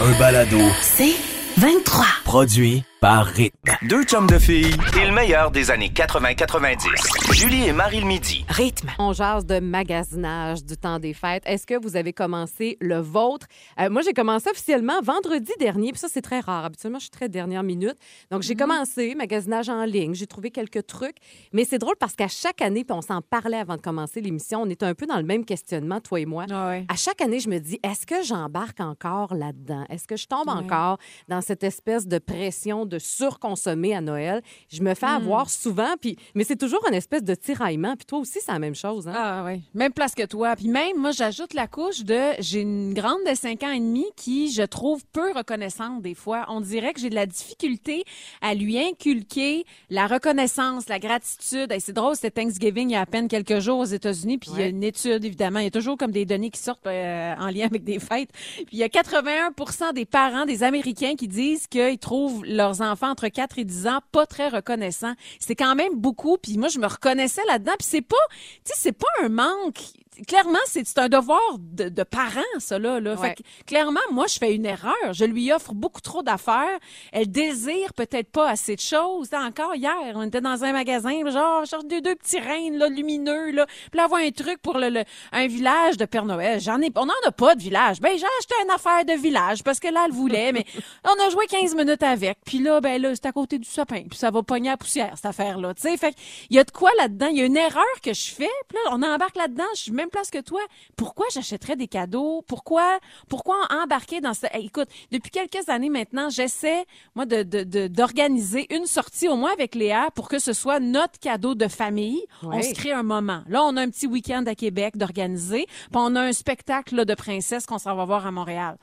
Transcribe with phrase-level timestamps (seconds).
[0.00, 0.58] Un balado.
[0.82, 1.14] C'est
[1.56, 2.04] 23.
[2.24, 3.70] Produit par Rythme.
[3.82, 7.34] Deux chums de filles et le meilleur des années 80-90.
[7.34, 8.46] Julie et Marie le midi.
[8.48, 8.88] Rythme.
[8.98, 11.42] On jase de magasinage du temps des fêtes.
[11.44, 13.46] Est-ce que vous avez commencé le vôtre?
[13.78, 16.64] Euh, moi, j'ai commencé officiellement vendredi dernier, puis ça, c'est très rare.
[16.64, 17.96] Habituellement, je suis très dernière minute.
[18.30, 20.14] Donc, j'ai commencé magasinage en ligne.
[20.14, 21.16] J'ai trouvé quelques trucs.
[21.52, 24.62] Mais c'est drôle parce qu'à chaque année, puis on s'en parlait avant de commencer l'émission,
[24.62, 26.46] on est un peu dans le même questionnement, toi et moi.
[26.50, 29.84] À chaque année, je me dis, est-ce que j'embarque encore là-dedans?
[29.90, 30.96] Est-ce que je tombe encore
[31.28, 34.42] dans cette espèce de pression de surconsommer à Noël?
[34.68, 36.16] Je me fais avoir souvent, puis...
[36.34, 37.96] mais c'est toujours une espèce de tiraillement.
[37.96, 39.08] Puis toi aussi, c'est la même chose.
[39.08, 39.14] Hein?
[39.16, 40.56] Ah oui, même place que toi.
[40.56, 44.04] Puis même, moi, j'ajoute la couche de j'ai une grande de 5 ans et demi
[44.16, 46.46] qui, je trouve, peu reconnaissante des fois.
[46.48, 48.04] On dirait que j'ai de la difficulté
[48.40, 51.72] à lui inculquer la reconnaissance, la gratitude.
[51.72, 54.50] Et c'est drôle, c'était Thanksgiving il y a à peine quelques jours aux États-Unis, puis
[54.54, 55.60] il y a une étude, évidemment.
[55.60, 58.30] Il y a toujours comme des données qui sortent euh, en lien avec des fêtes.
[58.32, 63.10] Puis il y a 81 des parents des Américains qui disent qu'ils trouvent leurs enfants
[63.10, 65.14] entre 4 et 10 ans pas très reconnaissants.
[65.40, 67.72] C'est quand même beaucoup, puis moi, je me reconnaissais là-dedans.
[67.78, 68.16] Puis c'est pas,
[68.64, 69.80] tu sais, c'est pas un manque.
[70.28, 73.00] Clairement, c'est c'est un devoir de, de parents, ça, là.
[73.00, 73.14] là.
[73.14, 73.28] Ouais.
[73.30, 74.94] Fait que, clairement, moi, je fais une erreur.
[75.12, 76.78] Je lui offre beaucoup trop d'affaires.
[77.12, 79.30] Elle désire peut-être pas assez de choses.
[79.34, 83.50] Encore hier, on était dans un magasin, genre, genre deux, deux petits reines là, lumineux,
[83.50, 83.66] là.
[83.66, 86.60] Puis là, avoir un truc pour le, le- un village de Père Noël.
[86.60, 88.00] J'en ai, on n'en a pas de village.
[88.00, 90.64] Ben, j'ai acheté une affaire de village parce que là, elle voulait, mais
[91.04, 92.38] on a joué 15 minutes avec.
[92.46, 94.02] Puis là, ben là, c'est à côté du sapin.
[94.08, 95.74] Puis ça va pogner à poussière, cette affaire-là.
[95.74, 96.14] Tu sais, fait
[96.50, 97.26] il y a de quoi là-dedans?
[97.28, 98.50] Il y a une erreur que je fais.
[98.68, 99.64] Puis là, on embarque là-dedans.
[99.76, 100.60] Je même place que toi.
[100.96, 102.42] Pourquoi j'achèterais des cadeaux?
[102.46, 102.98] Pourquoi,
[103.28, 104.46] pourquoi embarquer dans ce...
[104.52, 106.84] Hey, écoute, depuis quelques années maintenant, j'essaie,
[107.14, 110.80] moi, de, de, de- d'organiser une sortie, au moins avec Léa, pour que ce soit
[110.80, 112.22] notre cadeau de famille.
[112.42, 113.42] On se crée un moment.
[113.48, 115.66] Là, on a un petit week-end à Québec d'organiser.
[115.66, 118.76] Puis on a un spectacle là, de princesse qu'on s'en va voir à Montréal.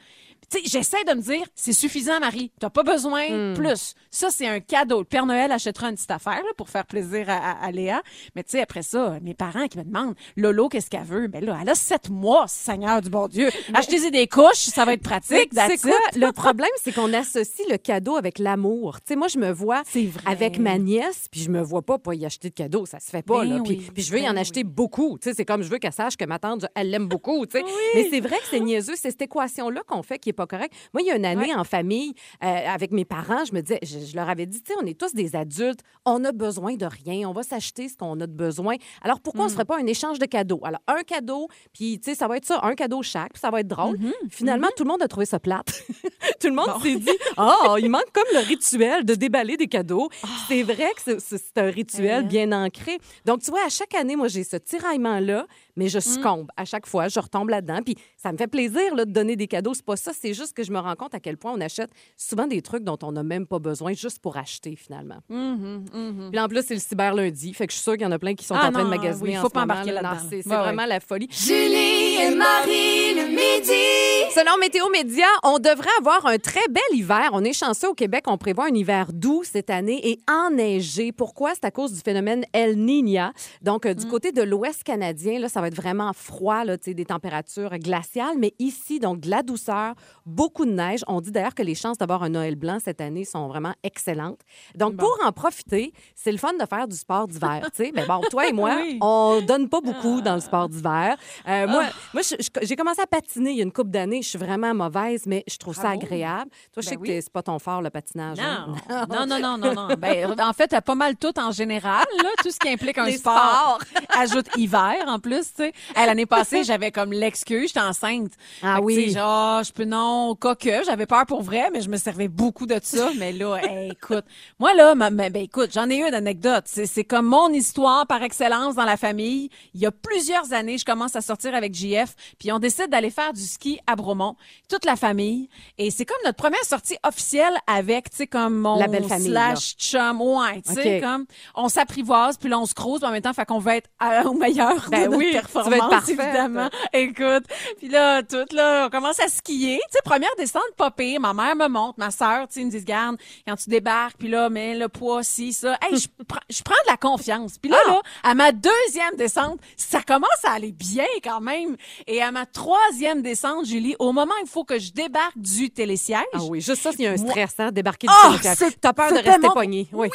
[0.51, 2.51] Tu sais, j'essaie de me dire, c'est suffisant, Marie.
[2.59, 3.53] T'as pas besoin Hmm.
[3.53, 3.93] plus.
[4.09, 4.99] Ça, c'est un cadeau.
[4.99, 8.01] Le Père Noël achètera une petite affaire là, pour faire plaisir à, à- à Léa.
[8.35, 11.27] Mais tu sais, après ça, mes parents qui me demandent, Lolo, qu'est-ce qu'elle veut?
[11.27, 13.49] Ben là, elle a sept mois, Seigneur du bon Dieu.
[13.73, 15.53] Achetez-y des couches, ça va être pratique.
[15.53, 15.93] that's quoi?
[16.15, 18.97] Le problème, c'est qu'on associe le cadeau avec l'amour.
[19.01, 21.97] Tu sais, moi, je me vois C'est avec ma nièce, puis je me vois pas
[21.97, 22.85] pas y acheter de cadeau.
[22.85, 23.61] Ça se fait pas, Ben là.
[23.65, 25.17] Oui, puis je veux y en ben acheter beaucoup.
[25.21, 27.59] Tu sais, c'est comme je veux qu'elle sache que ma tante, elle l'aime beaucoup, tu
[27.59, 27.65] sais.
[27.95, 28.95] Mais c'est vrai que c'est niaiseux.
[28.97, 30.73] C'est cette équation-là qu'on fait qui est pas correcte.
[30.93, 32.13] Moi, il y a une année en famille,
[32.43, 34.85] euh, avec mes parents, je me disais, je, je leur avais dit, tu sais, on
[34.85, 38.27] est tous des adultes, on a besoin de rien, on va s'acheter ce qu'on a
[38.27, 38.75] de besoin.
[39.01, 39.49] Alors, pourquoi on Mm.
[39.49, 40.59] ne ferait pas un échange de cadeaux?
[40.63, 43.49] Alors, un cadeau, puis, tu sais, ça va être ça, un cadeau chaque, puis ça
[43.51, 43.97] va être drôle.
[43.97, 44.29] Mm-hmm.
[44.29, 45.83] Finalement, tout le monde a trouvé ça plate.
[46.39, 50.09] tout le monde s'est dit, oh, il manque comme le rituel de déballer des cadeaux.
[50.23, 50.27] Ah.
[50.47, 52.97] C'est vrai que c'est- un rituel bien ancré.
[53.25, 56.49] Donc, tu vois, à chaque année, moi, j'ai ce tiraillement-là, mais je succombe.
[56.57, 57.79] À chaque fois, je retombe là-dedans.
[57.83, 59.73] Puis ça me fait plaisir là, de donner des cadeaux.
[59.73, 60.11] C'est pas ça.
[60.13, 62.83] C'est juste que je me rends compte à quel point on achète souvent des trucs
[62.83, 65.19] dont on n'a même pas besoin juste pour acheter, finalement.
[65.27, 67.53] Puis en plus, c'est le cyber lundi.
[67.53, 68.83] Fait que je suis sûre qu'il y en a plein qui sont Ah en train
[68.83, 70.01] de magasiner oui, en faut pas moment, embarquer là.
[70.01, 70.49] là-dedans, C'est c'est.
[70.49, 71.27] Ouais, vraiment la folie.
[71.31, 74.31] Julie et Marie le midi.
[74.33, 77.29] Selon Météo Média, on devrait avoir un très bel hiver.
[77.33, 78.23] On est chanceux au Québec.
[78.27, 81.11] On prévoit un hiver doux cette année et enneigé.
[81.11, 81.53] Pourquoi?
[81.53, 83.33] C'est à cause du phénomène El Niña.
[83.61, 87.05] Donc, euh, du côté de l'Ouest canadien, là, ça va être vraiment froid, là, des
[87.05, 88.37] températures glaciales.
[88.37, 89.95] Mais ici, donc, de la douceur,
[90.25, 91.01] beaucoup de neige.
[91.07, 94.39] On dit d'ailleurs que les chances d'avoir un Noël blanc cette année sont vraiment excellentes.
[94.75, 97.61] Donc, pour en profiter, c'est le fun de faire du sport d'hiver.
[97.75, 97.91] tu sais.
[97.95, 98.97] Mais bon, toi et moi, Oui.
[99.01, 101.17] on donne pas beaucoup dans le sport d'hiver.
[101.47, 101.83] Euh, Moi,
[102.13, 104.21] moi je- je- j'ai commencé à patiner il y a une couple d'années.
[104.21, 106.49] Je suis vraiment mauvaise, mais je trouve ça agréable.
[106.73, 107.19] Toi, je sais Ben que oui.
[107.21, 108.37] c'est pas ton fort, le patinage.
[108.39, 108.67] hein?
[108.89, 109.87] Non, non, non, non, non.
[109.97, 113.17] Ben, en fait, pas mal tout en général, là, tout ce qui implique un Les
[113.17, 113.79] sport.
[114.17, 115.73] Ajoute hiver, en plus, sais.
[115.95, 118.31] L'année passée, j'avais comme l'excuse, j'étais enceinte.
[118.61, 118.95] Ah Fait oui.
[118.95, 122.65] sais, genre, je peux, non, coque, j'avais peur pour vrai, mais je me servais beaucoup
[122.65, 123.09] de ça.
[123.17, 124.25] Mais là, hey, écoute,
[124.59, 126.63] moi, là, ma- ben, écoute, j'en ai eu une anecdote.
[126.67, 129.49] C'est comme mon histoire par excellence dans la famille.
[129.73, 133.09] Il y a plusieurs années, je commence à sortir avec JF, puis on décide d'aller
[133.09, 134.35] faire du ski à Bromont,
[134.69, 135.49] toute la famille.
[135.77, 139.27] Et c'est comme notre première sortie officielle avec, tu sais, comme mon La belle famille,
[139.29, 141.25] slash chum, ouais, tu sais, comme
[141.55, 143.89] on s'apprivoise, puis là, on se croise, puis en même temps, fait qu'on va être
[143.99, 146.69] à- au meilleur Ben de notre oui, tu vas performance, être évidemment.
[146.93, 147.43] Écoute,
[147.77, 149.79] puis là, tout, là, on commence à skier.
[149.85, 151.19] tu sais, première descente, pas pire.
[151.19, 153.17] Ma mère me montre, ma sœur, tu sais, me disent, garde,
[153.47, 155.77] quand tu débarques, puis là, mais le poids, si, ça.
[155.81, 157.57] Hey, je prends, je prends de la confiance.
[157.57, 157.91] Puis là, Ah!
[157.91, 161.75] là, à ma deuxième descente, ça commence à aller bien quand même.
[162.07, 165.69] Et à ma troisième descente, Julie, au moment où il faut que je débarque du
[165.71, 168.55] télésiège, Ah oui, juste ça, il y a un stress, hein, débarquer du Ah, télésiège.
[168.57, 169.87] c'est- T'as peur de rester mon- pogné.
[169.93, 170.09] Oui.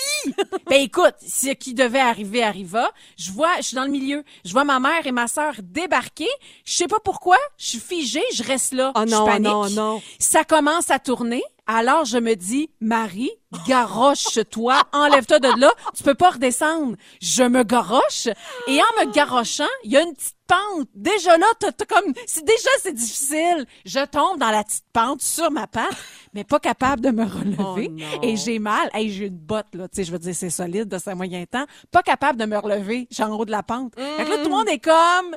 [0.68, 2.90] Ben écoute, ce qui devait arriver arriva.
[3.16, 4.24] Je vois, je suis dans le milieu.
[4.44, 6.28] Je vois ma mère et ma sœur débarquer.
[6.64, 7.36] Je sais pas pourquoi.
[7.58, 8.22] Je suis figée.
[8.32, 8.92] Je reste là.
[8.96, 9.42] Oh je non, panique.
[9.46, 10.02] non, non.
[10.18, 11.42] Ça commence à tourner.
[11.68, 13.32] Alors je me dis, Marie,
[13.66, 15.72] garoche-toi, enlève-toi de là.
[15.96, 16.96] Tu peux pas redescendre.
[17.20, 18.28] Je me garoche
[18.68, 20.88] et en me garochant, il y a une petite pente.
[20.94, 25.22] Déjà là, t'as, t'as comme, si déjà c'est difficile, je tombe dans la petite pente
[25.22, 25.96] sur ma patte,
[26.34, 27.90] mais pas capable de me relever.
[27.98, 28.88] Oh et j'ai mal.
[28.94, 29.88] Hey, j'ai une botte, là.
[29.88, 31.66] Tu sais, je veux dire, c'est solide de ce moyen temps.
[31.90, 33.08] Pas capable de me relever.
[33.10, 33.94] Suis en haut de la pente.
[33.96, 35.36] Fait que là, tout le monde est comme,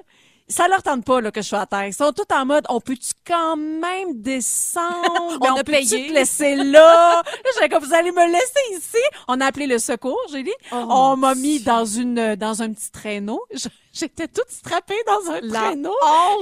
[0.49, 1.85] ça leur tente pas là, que je sois à terre.
[1.87, 5.37] Ils sont tous en mode, on peut-tu quand même descendre?
[5.41, 6.07] On a peut-tu payé.
[6.07, 7.21] te laisser là?
[7.53, 9.01] J'étais comme, vous allez me laisser ici?
[9.27, 10.53] On a appelé le secours, j'ai dit.
[10.71, 13.41] Oh, on m'a mis dans une, dans un petit traîneau.
[13.53, 15.93] Je- J'étais toute strappée dans un La traîneau.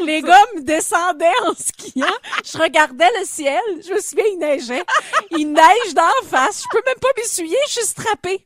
[0.04, 2.06] Les gars me descendaient en skiant.
[2.44, 3.62] Je regardais le ciel.
[3.88, 4.84] Je me souviens, il neigeait.
[5.32, 6.64] Il neige d'en face.
[6.64, 7.58] Je peux même pas m'essuyer.
[7.68, 8.46] Je suis strappée.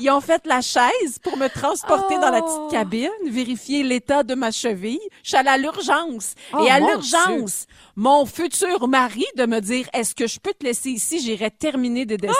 [0.00, 2.66] Ils ont fait la chaise pour me transporter dans la Oh.
[2.68, 5.00] petite cabine, vérifier l'état de ma cheville.
[5.22, 6.34] Je suis allée à l'urgence.
[6.52, 7.66] Oh, Et à l'urgence,
[7.96, 11.20] mon futur mari de me dire, est-ce que je peux te laisser ici?
[11.20, 12.36] J'irai terminer des descentes.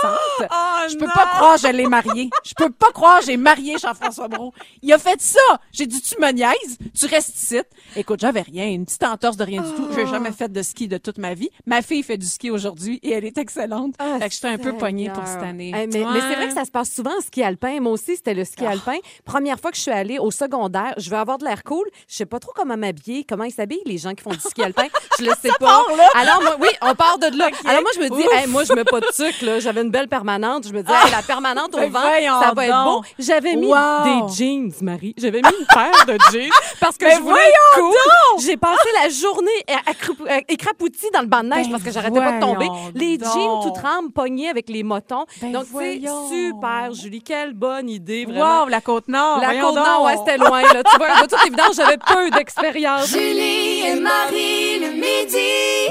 [0.88, 2.30] je peux pas croire que je l'ai marié.
[2.44, 4.52] Je peux pas croire que j'ai marié Jean-François Brault.
[4.82, 5.40] Il a fait ça.
[5.72, 7.60] J'ai dit, tu me niaises, tu restes ici.
[7.96, 9.88] Écoute, j'avais rien, une petite entorse de rien du tout.
[9.94, 11.50] J'ai jamais fait de ski de toute ma vie.
[11.66, 13.94] Ma fille fait du ski aujourd'hui et elle est excellente.
[13.98, 15.72] Ah, fait que j'étais un peu pognée pour cette année.
[15.72, 17.80] Mais c'est vrai que ça se passe souvent en ski alpin.
[17.80, 18.96] Moi aussi, c'était le ski alpin.
[19.24, 21.86] Première fois que je suis allée au secondaire, je veux avoir de l'air cool.
[22.08, 24.62] Je sais pas trop comment m'habiller, comment ils s'habillent, les gens qui font du ski
[24.62, 24.86] alpin.
[25.18, 25.66] Je le sais pas.
[25.66, 26.04] part, là.
[26.14, 27.46] Alors, moi, oui, on part de là.
[27.66, 29.58] Alors, moi, je me dis, hey, moi, je mets pas de sucre, là.
[29.60, 30.66] J'avais une belle permanente.
[30.66, 32.00] Je me dis, hey, la permanente au vent,
[32.40, 33.02] ça va être beau.
[33.18, 34.26] J'avais mis Wow.
[34.28, 35.14] des jeans, Marie.
[35.16, 36.50] J'avais mis une paire de jeans
[36.80, 38.42] parce que Ben je voulais être cool.
[38.44, 41.82] J'ai passé la journée à- accroup- à- écrapoutie dans le banc de neige Ben parce
[41.84, 42.68] que j'arrêtais pas de tomber.
[42.94, 43.32] Les donc.
[43.32, 45.24] jeans tout tremblent, pognés avec les motons.
[45.40, 46.00] Ben Donc, c'est
[46.30, 47.22] super, Julie.
[47.22, 48.62] Quelle bonne idée, vraiment.
[48.62, 49.38] Wow, la Côte-Nord.
[49.40, 50.06] La voyons côte nord, donc.
[50.06, 50.62] ouais, c'était loin.
[50.62, 50.82] Là.
[50.82, 53.06] Tu vois, de toute évidence, j'avais peu d'expérience.
[53.08, 53.71] Julie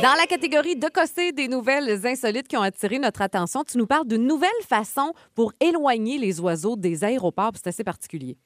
[0.01, 3.85] Dans la catégorie de cosser des nouvelles insolites qui ont attiré notre attention, tu nous
[3.85, 7.51] parles d'une nouvelle façon pour éloigner les oiseaux des aéroports.
[7.55, 8.37] C'est assez particulier.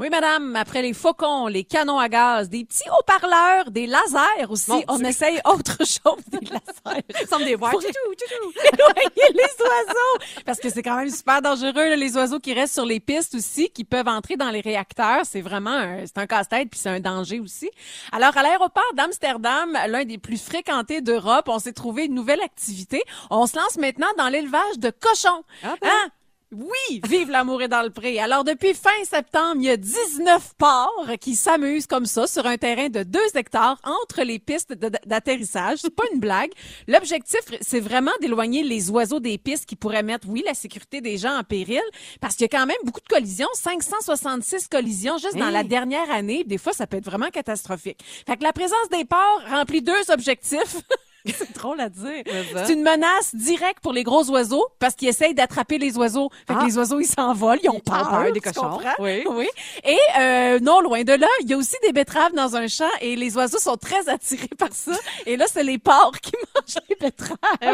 [0.00, 0.56] Oui, madame.
[0.56, 5.38] Après les faucons, les canons à gaz, des petits haut-parleurs, des lasers aussi, on essaye
[5.44, 7.04] autre chose, des lasers.
[7.38, 7.72] Me dévoile.
[7.72, 10.42] Pour éloigner les oiseaux.
[10.46, 13.34] Parce que c'est quand même super dangereux, là, les oiseaux qui restent sur les pistes
[13.34, 15.26] aussi, qui peuvent entrer dans les réacteurs.
[15.26, 17.68] C'est vraiment un, c'est un casse-tête, puis c'est un danger aussi.
[18.10, 23.02] Alors, à l'aéroport d'Amsterdam, l'un des plus fréquentés d'Europe, on s'est trouvé une nouvelle activité.
[23.28, 25.44] On se lance maintenant dans l'élevage de cochons.
[25.62, 25.90] Ah ben.
[25.90, 26.10] Hein?
[26.52, 28.18] Oui, vive l'amour est dans le pré.
[28.18, 32.56] Alors, depuis fin septembre, il y a 19 porcs qui s'amusent comme ça sur un
[32.56, 35.78] terrain de 2 hectares entre les pistes d'atterrissage.
[35.78, 36.50] C'est pas une blague.
[36.88, 41.18] L'objectif, c'est vraiment d'éloigner les oiseaux des pistes qui pourraient mettre, oui, la sécurité des
[41.18, 41.82] gens en péril
[42.20, 46.10] parce qu'il y a quand même beaucoup de collisions, 566 collisions juste dans la dernière
[46.10, 46.42] année.
[46.42, 48.00] Des fois, ça peut être vraiment catastrophique.
[48.26, 50.78] Fait que la présence des porcs remplit deux objectifs.
[51.38, 52.22] C'est drôle à dire.
[52.66, 56.30] C'est une menace directe pour les gros oiseaux parce qu'ils essayent d'attraper les oiseaux.
[56.46, 56.66] Fait que Ah.
[56.66, 58.08] les oiseaux, ils s'envolent, ils ont Ils peur.
[58.12, 58.80] ont peur des cochons.
[58.98, 59.24] Oui.
[59.28, 59.48] oui.
[59.84, 62.88] Et euh, non, loin de là, il y a aussi des betteraves dans un champ
[63.00, 64.92] et les oiseaux sont très attirés par ça.
[65.26, 67.36] Et là, c'est les porcs qui mangent les betteraves.
[67.62, 67.66] Eh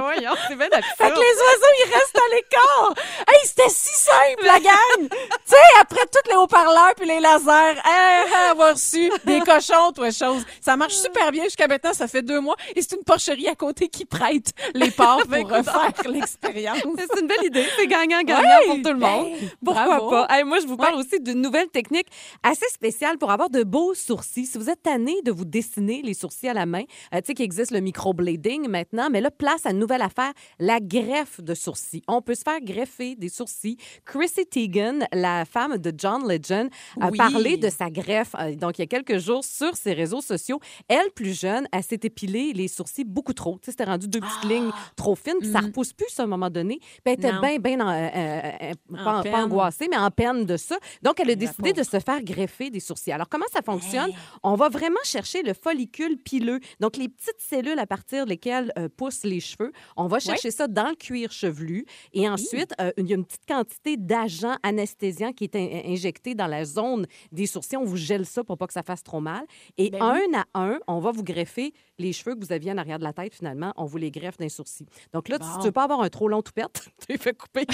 [0.49, 0.67] c'est bien
[0.97, 2.95] Fait que les oiseaux, ils restent à l'écart.
[3.29, 5.09] Hey, c'était si simple, la gang!
[5.09, 5.17] tu
[5.47, 10.45] sais, après tous les haut-parleurs puis les lasers, hey, avoir reçu des cochons, toi, chose.
[10.61, 12.57] Ça marche super bien jusqu'à maintenant, ça fait deux mois.
[12.75, 16.79] Et c'est une porcherie à côté qui prête les porcs Ben, pour refaire l'expérience.
[16.83, 17.65] C'est une belle idée.
[17.77, 19.33] C'est gagnant-gagnant Ouais, pour tout le ben, monde.
[19.65, 20.11] Pourquoi bravo.
[20.11, 20.27] pas?
[20.31, 21.01] Hey, moi, je vous parle Ouais.
[21.01, 22.07] aussi d'une nouvelle technique
[22.43, 24.47] assez spéciale pour avoir de beaux sourcils.
[24.47, 26.83] Si vous êtes tanné de vous dessiner les sourcils à la main,
[27.15, 30.33] euh, tu sais qu'il existe le microblading maintenant, mais là, place à une nouvelle affaire,
[30.59, 32.03] la greffe de sourcils.
[32.09, 33.77] On peut se faire greffer des sourcils.
[34.05, 37.19] Chrissy Teigen, la femme de John Legend, a Oui.
[37.19, 40.61] parlé de sa greffe, euh, donc il y a quelques jours sur ses réseaux sociaux.
[40.89, 43.55] Elle, plus jeune, elle s'est épilée les sourcils beaucoup beaucoup trop.
[43.59, 46.27] Tu sais, c'était rendu deux petites lignes trop fines, puis ça repousse plus à un
[46.27, 46.79] moment donné.
[46.79, 50.45] Puis elle était bien, bien, en- euh, euh, euh, pas, pas angoissée, mais en peine
[50.47, 50.77] de ça.
[51.03, 53.11] Donc, elle a décidé de se faire greffer des sourcils.
[53.13, 54.11] Alors, comment ça fonctionne?
[54.45, 58.89] On va vraiment chercher le follicule pileux, donc les petites cellules à partir desquelles euh,
[58.97, 59.73] poussent les cheveux.
[59.97, 61.85] On va chercher ça dans le cuir chevelu.
[62.13, 66.47] Et ensuite, il y a une petite quantité d'agent anesthésiant qui est in- injecté dans
[66.47, 67.77] la zone des sourcils.
[67.77, 69.45] On vous gèle ça pour pas que ça fasse trop mal.
[69.79, 70.37] Et Ben un oui.
[70.37, 73.13] à un, on va vous greffer les cheveux que vous aviez en arrière de la
[73.17, 73.73] tête, finalement.
[73.77, 74.87] On vous les greffe d'un sourcil.
[75.13, 75.59] Donc là, si Bon.
[75.59, 77.67] tu veux pas avoir un trop long toupette, tu les fais couper,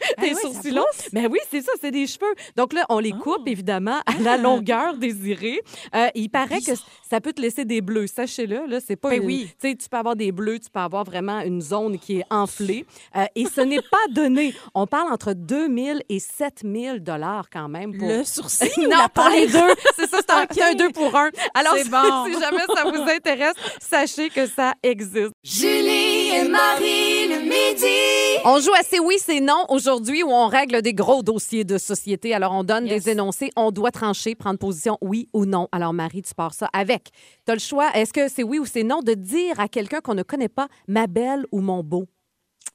[0.18, 0.84] Des ouais, ça sourcils longs.
[1.12, 2.34] Mais oui, c'est ça, c'est des cheveux.
[2.56, 5.60] Donc là, on les coupe, évidemment, à la longueur désirée.
[5.94, 6.72] Euh, il paraît que
[7.08, 8.06] ça peut te laisser des bleus.
[8.06, 9.48] Sachez-le, là, c'est pas Ben une- oui.
[9.60, 12.24] Tu sais, tu peux avoir des bleus, tu peux avoir vraiment une zone qui est
[12.30, 12.86] enflée.
[13.16, 14.54] Euh, et ce n'est pas donné.
[14.74, 18.08] On parle entre 2000 et 7000 dollars quand même pour...
[18.08, 19.74] Le sourcil ou non, la pour les deux.
[19.96, 20.48] C'est ça, c'est un, OK.
[20.52, 21.30] c'est un deux pour un.
[21.54, 22.26] Alors, bon.
[22.26, 25.32] si jamais ça vous intéresse, sachez que ça existe.
[25.42, 28.40] Julie et Marie le midi.
[28.44, 31.78] On joue à c'est oui, c'est non aujourd'hui où on règle des gros dossiers de
[31.78, 32.34] société.
[32.34, 33.04] Alors, on donne Yes.
[33.04, 35.68] des énoncés, on doit trancher, prendre position oui ou non.
[35.72, 37.10] Alors, Marie, tu pars ça avec.
[37.46, 40.00] Tu as le choix, est-ce que c'est oui ou c'est non de dire à quelqu'un
[40.00, 42.06] qu'on ne connaît pas ma belle ou mon beau?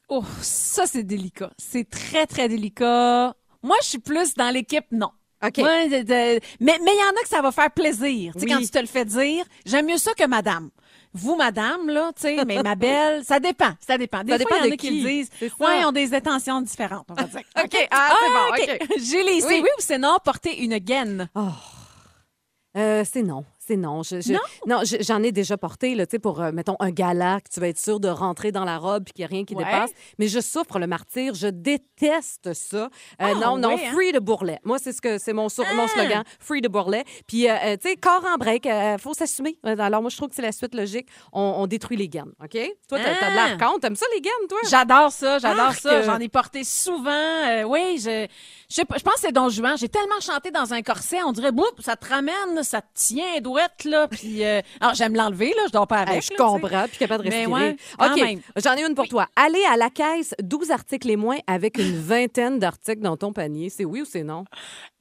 [0.09, 1.51] Oh, ça, c'est délicat.
[1.57, 3.33] C'est très, très délicat.
[3.63, 5.09] Moi, je suis plus dans l'équipe non.
[5.45, 5.57] OK.
[5.59, 8.33] Moi, de- de- mais mais il y en a que ça va faire plaisir.
[8.33, 8.51] Tu sais, Oui.
[8.51, 10.69] quand tu te le fais dire, j'aime mieux ça que madame.
[11.17, 13.71] Vous, madame, là, tu sais, mais ma belle, ça dépend.
[13.79, 14.21] Ça dépend.
[14.23, 15.01] Des Ça fois, dépend il y en a qui qui.
[15.01, 15.29] le disent.
[15.59, 17.39] Ouais, ils ont des intentions différentes, on va dire.
[17.63, 18.09] OK, ah,
[18.57, 18.99] c'est bon, OK.
[18.99, 19.59] Julie, c'est Oui.
[19.63, 21.29] oui ou c'est non porter une gaine?
[22.77, 23.45] Euh, c'est non.
[23.67, 24.03] C'est non.
[24.03, 24.33] Je- je-
[24.67, 24.81] Non?
[24.83, 27.59] je- j'en ai déjà porté, là, tu sais, pour, euh, mettons, un gala, que tu
[27.59, 29.63] vas être sûr de rentrer dans la robe puis qu'il n'y a rien qui Ouais.
[29.63, 29.89] dépasse.
[30.19, 31.33] Mais je souffre le martyr.
[31.33, 32.77] Je déteste ça.
[32.77, 33.91] Euh, Ah, non, non, ouais, hein?
[33.93, 34.59] free de bourrelet.
[34.63, 35.87] Moi, c'est ce que c'est mon, sur- mon Ah!
[35.87, 37.03] slogan, free de bourrelet.
[37.27, 39.57] Puis, euh, euh, tu sais, corps en break, euh, faut s'assumer.
[39.63, 41.07] Alors, moi, je trouve que c'est la suite logique.
[41.33, 42.51] On, on détruit les gaines, OK?
[42.87, 43.47] Toi, t'as t'as de Ah!
[43.47, 43.79] l'air contre.
[43.81, 44.59] T'aimes ça, les gaines, toi?
[44.69, 45.79] J'adore ça, j'adore Arc!
[45.79, 46.01] ça.
[46.03, 47.63] J'en ai porté souvent.
[47.65, 48.27] Oui, je,
[48.69, 49.77] je, sais pas, je pense que c'est Don Juan.
[49.77, 53.41] J'ai tellement chanté dans un corset, on dirait, boum, ça te ramène, ça te tient
[53.41, 54.07] douette, là.
[54.11, 56.15] Puis, euh, alors, j'aime l'enlever, là, je dors pas avec.
[56.15, 57.51] Hey, je là, comprends, puis capable de respirer.
[57.51, 59.27] ouais, OK, j'en ai une pour toi.
[59.35, 63.69] Aller à la caisse, 12 articles et moins avec une vingtaine d'articles dans ton panier,
[63.69, 64.45] c'est oui ou c'est non?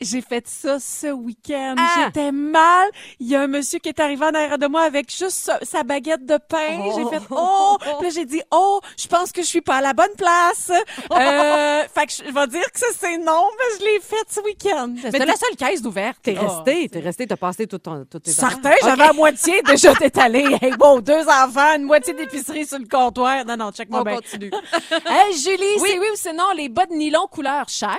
[0.00, 1.76] J'ai fait ça ce week-end.
[1.78, 2.04] Ah!
[2.06, 2.88] J'étais mal.
[3.21, 5.83] Il y a un monsieur qui est arrivé en arrière de moi avec juste sa,
[5.83, 6.80] baguette de pain.
[6.80, 6.92] Oh.
[6.97, 7.78] J'ai fait oh.
[7.99, 10.71] Puis là, j'ai dit oh, je pense que je suis pas à la bonne place.
[11.14, 14.94] Euh, fait que je vais dire que c'est non, mais je l'ai fait ce week-end.
[14.96, 16.18] C'était t'es- la seule caisse d'ouverte.
[16.23, 16.42] T'es là.
[16.42, 20.44] resté, t'es resté, t'as passé tout ton, toutes tes Certain, j'avais la moitié déjà étalée.
[20.62, 23.44] Hey, bon, deux enfants, une moitié d'épicerie sur le comptoir.
[23.44, 24.50] Non, non, check-moi On continue.
[25.06, 27.99] Hey, Julie, c'est oui ou c'est non, les bas de nylon couleur chair?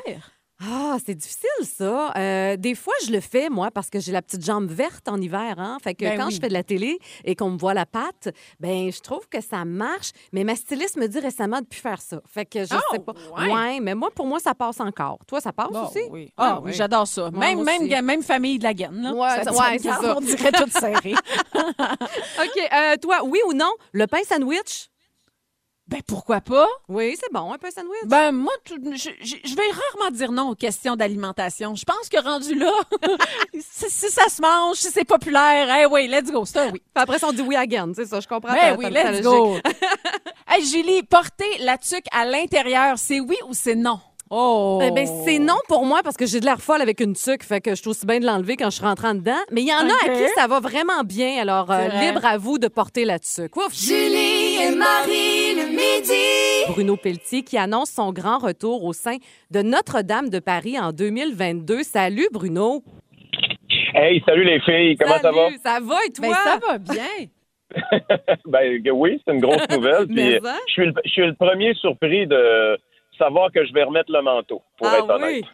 [0.63, 2.13] Ah, c'est difficile, ça.
[2.15, 5.19] Euh, des fois, je le fais, moi, parce que j'ai la petite jambe verte en
[5.21, 5.55] hiver.
[5.57, 5.77] Hein?
[5.83, 6.33] Fait que Ben quand oui.
[6.35, 8.29] je fais de la télé et qu'on me voit la patte,
[8.62, 10.12] ben je trouve que ça marche.
[10.31, 12.21] Mais ma styliste me dit récemment de plus faire ça.
[12.25, 13.13] Fait que je Ah, sais pas.
[13.38, 13.81] ouais.
[13.81, 15.19] mais moi, pour moi, ça passe encore.
[15.27, 16.00] Toi, ça passe Bon, aussi?
[16.09, 16.31] oui.
[16.38, 17.29] Ah, oui, j'adore ça.
[17.31, 17.89] même, moi même, aussi.
[17.89, 19.01] ga- même famille de la gaine.
[19.01, 19.13] Là.
[19.13, 20.15] Ouais, Ça ouais, c'est ça.
[20.17, 21.15] On dirait toute serrée.
[21.53, 22.74] OK.
[22.74, 23.71] euh, toi, oui ou non?
[23.91, 24.88] Le pain sandwich?
[25.88, 26.68] Ben, pourquoi pas?
[26.89, 28.06] Oui, c'est bon, un pain sandwich.
[28.06, 31.75] Ben, moi, tout- je, je- je vais rarement dire non aux questions d'alimentation.
[31.75, 32.72] Je pense que rendu là,
[33.54, 36.82] si, si ça se mange, si c'est populaire, hey, oui, let's go, c'est oui.
[36.96, 37.92] Après on dit oui again.
[37.96, 38.54] C'est ça, je comprends.
[38.54, 39.58] Ben ta- oui, ta- ta let's go.
[40.48, 44.00] hey, Julie, porter la tuque à l'intérieur, c'est oui ou c'est non?
[44.32, 44.80] Oh!
[44.84, 47.44] Eh ben, c'est non pour moi parce que j'ai de l'air folle avec une tuque,
[47.44, 49.38] fait que je trouve aussi bien de l'enlever quand je suis rentrée en dedans.
[49.51, 52.08] Mais il y en a à qui ça va vraiment bien, alors euh, vrai.
[52.08, 53.56] libre à vous de porter la tuque.
[53.56, 53.72] Ouf!
[53.72, 55.44] Julie et Marie
[55.96, 56.74] midi.
[56.74, 59.18] Bruno Pelletier qui annonce son grand retour au sein
[59.51, 61.84] de Notre-Dame de Paris en 2022.
[61.84, 62.84] Salut Bruno!
[63.94, 65.46] Hey, salut les filles, comment ça va?
[65.46, 66.27] Salut, Ça va et toi?
[66.27, 67.27] Ben, ça va bien.
[68.46, 70.08] ben oui, c'est une grosse nouvelle.
[70.08, 72.77] puis, je suis le, je suis le premier surpris de
[73.18, 75.44] savoir que je vais remettre le manteau, pour Ah être honnête.
[75.44, 75.50] oui?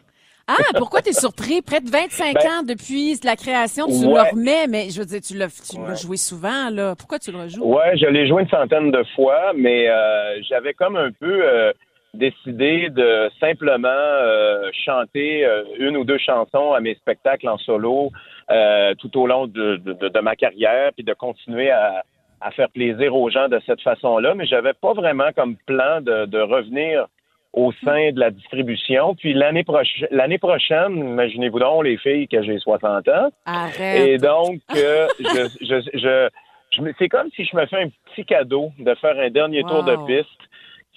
[0.58, 1.62] Ah, pourquoi t'es surpris?
[1.62, 4.14] Près de 25 Ben, ans depuis la création, tu ouais.
[4.14, 5.96] le remets, mais je veux dire, tu l'as, tu Ouais.
[5.96, 6.94] joué souvent, là.
[6.96, 7.64] Pourquoi tu le rejoues?
[7.64, 11.72] Ouais, je l'ai joué une centaine de fois, mais euh, j'avais comme un peu euh,
[12.14, 15.46] décidé de simplement euh, chanter
[15.78, 18.10] une ou deux chansons à mes spectacles en solo
[18.98, 22.02] tout au long de, de- de- de ma carrière, puis de continuer à,
[22.42, 24.34] à faire plaisir aux gens de cette façon-là.
[24.34, 27.06] Mais j'avais pas vraiment comme plan de, de revenir
[27.52, 29.14] au sein de la distribution.
[29.14, 33.30] Puis l'année prochaine, l'année prochaine, imaginez-vous donc les filles que j'ai 60 ans.
[33.44, 34.08] Arrête!
[34.08, 36.28] Et donc, euh, je, je, je,
[36.98, 39.96] c'est comme si je me fais un petit cadeau de faire un dernier tour de
[40.06, 40.28] piste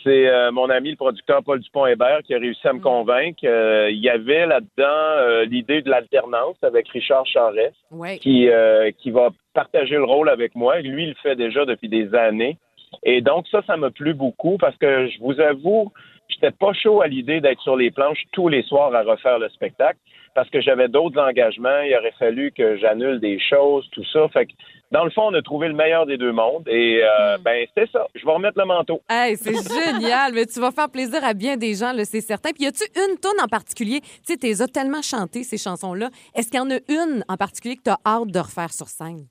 [0.04, 3.40] C'est euh, mon ami, le producteur Paul Dupont-Hébert, qui a réussi à me convaincre.
[3.44, 4.84] Euh, il y avait là-dedans
[5.20, 7.76] euh, l'idée de l'alternance avec Richard Charest,
[8.22, 10.80] qui, euh, qui va partager le rôle avec moi.
[10.80, 12.58] Lui, il le fait déjà depuis des années.
[13.04, 15.92] Et donc, ça, ça m'a plu beaucoup parce que je vous avoue,
[16.30, 19.50] j'étais pas chaud à l'idée d'être sur les planches tous les soirs à refaire le
[19.50, 20.00] spectacle
[20.36, 21.82] parce que j'avais d'autres engagements.
[21.82, 24.28] Il aurait fallu que j'annule des choses, tout ça.
[24.30, 24.52] Fait que,
[24.92, 26.68] dans le fond, on a trouvé le meilleur des deux mondes.
[26.68, 28.06] Et, euh, ben, c'est ça.
[28.14, 29.02] Je vais remettre le manteau.
[29.10, 32.52] Hey, c'est génial, mais tu vas faire plaisir à bien des gens, c'est certain.
[32.52, 34.02] Puis y a-tu une tonne en particulier?
[34.02, 36.10] Tu sais, t'es as tellement chanté ces chansons-là.
[36.36, 38.88] Est-ce qu'il y en a une en particulier que tu as hâte de refaire sur
[38.88, 39.28] scène?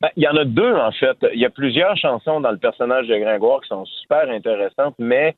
[0.00, 1.16] Ben, il y en a deux, en fait.
[1.34, 5.36] Il y a plusieurs chansons dans le personnage de Gringoire qui sont super intéressantes, mais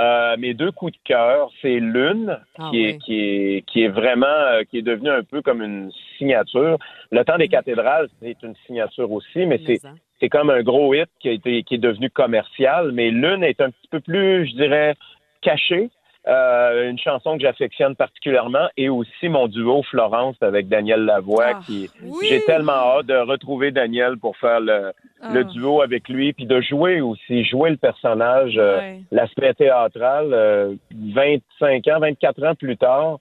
[0.00, 3.88] euh, mes deux coups de cœur, c'est Lune, Ah qui, est, qui, est, qui est
[3.88, 6.78] vraiment, euh, qui est devenu un peu comme une signature.
[7.10, 9.94] Le temps des cathédrales, c'est une signature aussi, mais c'est, hein.
[10.18, 12.92] c'est comme un gros hit qui a été, qui est devenu commercial.
[12.92, 14.94] Mais Lune est un petit peu plus, je dirais,
[15.42, 15.90] caché.
[16.28, 21.60] Euh, une chanson que j'affectionne particulièrement et aussi mon duo Florence avec Daniel Lavoie Ah,
[21.64, 22.26] qui oui!
[22.28, 24.92] j'ai tellement hâte de retrouver Daniel pour faire le,
[25.32, 25.44] le Ah.
[25.44, 31.88] duo avec lui puis de jouer aussi jouer le personnage euh, l'aspect théâtral euh, 25
[31.88, 33.18] ans 24 ans plus tard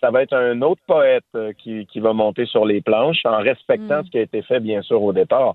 [0.00, 3.38] ça va être un autre poète euh, qui, qui va monter sur les planches en
[3.38, 4.04] respectant Mm.
[4.04, 5.54] ce qui a été fait bien sûr au départ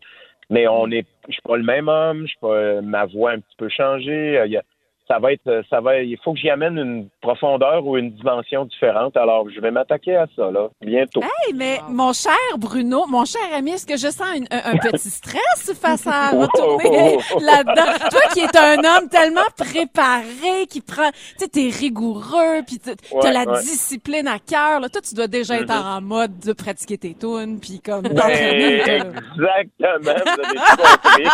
[0.49, 3.33] mais on est je suis pas le même homme je suis pas ma voix a
[3.35, 4.63] un petit peu changé euh, il y a-
[5.11, 8.63] ça va être ça va il faut que j'y amène une profondeur ou une dimension
[8.65, 13.25] différente alors je vais m'attaquer à ça là bientôt Hey, mais mon cher Bruno, mon
[13.25, 17.39] cher ami, est-ce que je sens une- un, un petit stress face à retourner Wow.
[17.41, 18.09] là-dedans?
[18.09, 22.91] Toi qui es un homme tellement préparé, qui prend, tu sais, t'es rigoureux, puis t'as
[23.17, 23.59] Ouais, la ouais.
[23.61, 24.79] discipline à cœur.
[24.79, 24.87] Là.
[24.89, 25.87] Toi, tu dois déjà être Mhm.
[25.97, 31.27] en mode de pratiquer tes tunes, puis comme Ben, exactement, vous avez tout compris.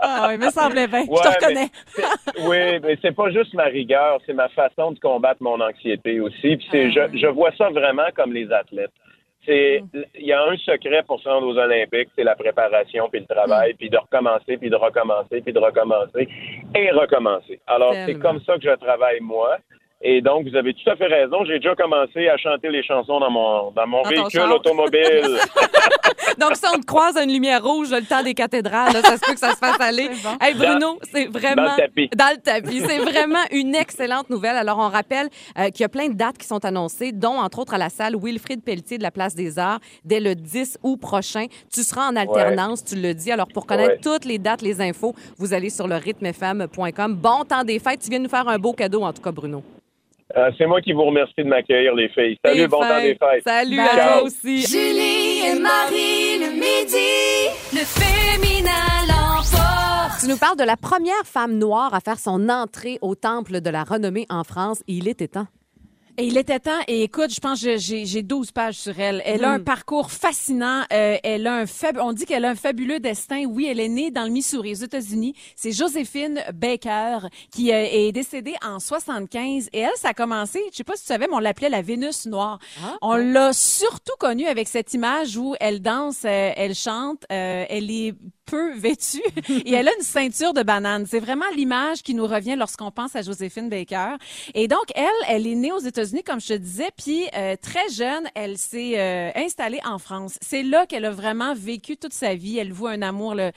[0.00, 1.02] Ah oui, me semblait bien.
[1.02, 1.70] je te reconnais.
[2.46, 6.56] oui, mais c'est pas juste ma rigueur, c'est ma façon de combattre mon anxiété aussi.
[6.56, 8.90] Puis c'est, je, je vois ça vraiment comme les athlètes.
[9.46, 9.84] C'est,
[10.18, 13.26] il y a un secret pour se rendre aux Olympiques, c'est la préparation puis le
[13.26, 16.28] travail, puis de recommencer, puis de recommencer, puis de recommencer
[16.74, 17.60] et recommencer.
[17.68, 19.58] Alors c'est comme ça que je travaille moi.
[20.02, 21.44] Et donc, vous avez tout à fait raison.
[21.44, 25.36] J'ai déjà commencé à chanter les chansons dans mon, dans mon Dans véhicule automobile.
[26.38, 29.16] Donc, si on te croise à une lumière rouge, le temps des cathédrales, là, ça
[29.18, 30.08] se peut que ça se fasse aller.
[30.22, 30.30] Bon.
[30.40, 31.64] Hey, Bruno, c'est vraiment.
[31.66, 32.08] Dans le tapis.
[32.16, 32.80] Dans le tapis.
[32.80, 34.56] C'est vraiment une excellente nouvelle.
[34.56, 35.28] Alors, on rappelle
[35.58, 37.90] euh, qu'il y a plein de dates qui sont annoncées, dont, entre autres, à la
[37.90, 41.44] salle Wilfrid Pelletier de la Place des Arts, dès le 10 août prochain.
[41.70, 43.32] Tu seras en alternance, tu le dis.
[43.32, 44.00] Alors, pour connaître Ouais.
[44.02, 47.16] toutes les dates, les infos, vous allez sur le rythmefm.com.
[47.16, 48.00] Bon temps des fêtes.
[48.00, 49.62] Tu viens de nous faire un beau cadeau, en tout cas, Bruno.
[50.36, 52.38] Euh, c'est moi qui vous remercie de m'accueillir, les filles.
[52.44, 53.42] Salut, bon temps des fêtes.
[53.44, 53.88] Salut Bye.
[53.88, 54.62] à toi aussi.
[54.66, 57.50] Julie et Marie le midi.
[57.72, 58.70] Le féminin
[59.08, 60.20] l'emporte.
[60.20, 63.70] Tu nous parles de la première femme noire à faire son entrée au temple de
[63.70, 64.82] la renommée en France.
[64.86, 65.46] Et il était temps.
[66.18, 66.80] Et il était temps.
[66.88, 69.22] Et écoute, je pense que j'ai j'ai 12 pages sur elle.
[69.24, 69.64] Elle a un Mm.
[69.64, 70.82] parcours fascinant.
[70.92, 71.98] Euh, elle a un fab...
[72.02, 73.44] On dit qu'elle a un fabuleux destin.
[73.46, 75.34] Oui, elle est née dans le Missouri, aux États-Unis.
[75.56, 77.20] C'est Joséphine Baker
[77.50, 79.68] qui euh, est décédée en 75.
[79.72, 81.82] Et elle, ça a commencé, je sais pas si tu savais, mais on l'appelait la
[81.82, 82.58] Vénus noire.
[82.82, 82.96] Ah.
[83.02, 87.90] On l'a surtout connue avec cette image où elle danse, euh, elle chante, euh, elle
[87.90, 88.14] est
[88.50, 91.06] peu vêtue et elle a une ceinture de banane.
[91.06, 94.16] C'est vraiment l'image qui nous revient lorsqu'on pense à Joséphine Baker.
[94.54, 97.88] Et donc, elle, elle est née aux États-Unis, comme je te disais, puis euh, très
[97.90, 100.36] jeune, elle s'est euh, installée en France.
[100.40, 102.58] C'est là qu'elle a vraiment vécu toute sa vie.
[102.58, 103.52] Elle voit un amour, le,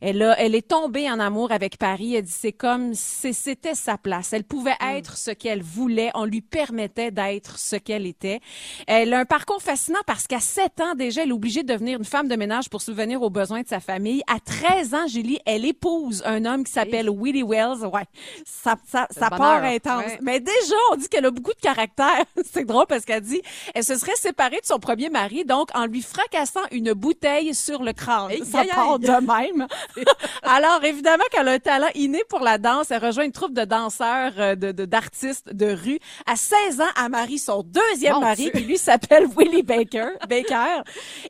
[0.00, 2.14] elle, a, elle est tombée en amour avec Paris.
[2.14, 4.32] Elle dit c'est comme, c'est- c'était sa place.
[4.32, 6.10] Elle pouvait être ce qu'elle voulait.
[6.14, 8.40] On lui permettait d'être ce qu'elle était.
[8.86, 11.98] Elle a un parcours fascinant parce qu'à 7 ans déjà, elle est obligée de devenir
[11.98, 14.22] une femme de ménage pour subvenir aux besoins de sa famille.
[14.28, 17.84] À 13 ans, Julie, elle épouse un homme qui s'appelle Willie Wells.
[17.86, 18.04] Ouais,
[18.44, 20.04] ça, ça, ça part intense.
[20.04, 20.18] Ouais.
[20.22, 22.24] Mais déjà, on dit qu'elle a beaucoup de caractère.
[22.52, 23.40] C'est drôle parce qu'elle dit,
[23.74, 27.82] elle se serait séparée de son premier mari, donc en lui fracassant une bouteille sur
[27.82, 28.30] le crâne.
[28.30, 29.66] Aïe, ça aïe, part de même.
[30.42, 32.90] Alors, évidemment qu'elle a un talent inné pour la danse.
[32.90, 35.98] Elle rejoint une troupe de danseurs, euh, de, de- d'artistes de rue.
[36.26, 38.50] À 16 ans, elle marie son deuxième Mon mari, Dieu.
[38.52, 40.08] qui lui s'appelle Willie Baker.
[40.28, 40.82] Baker.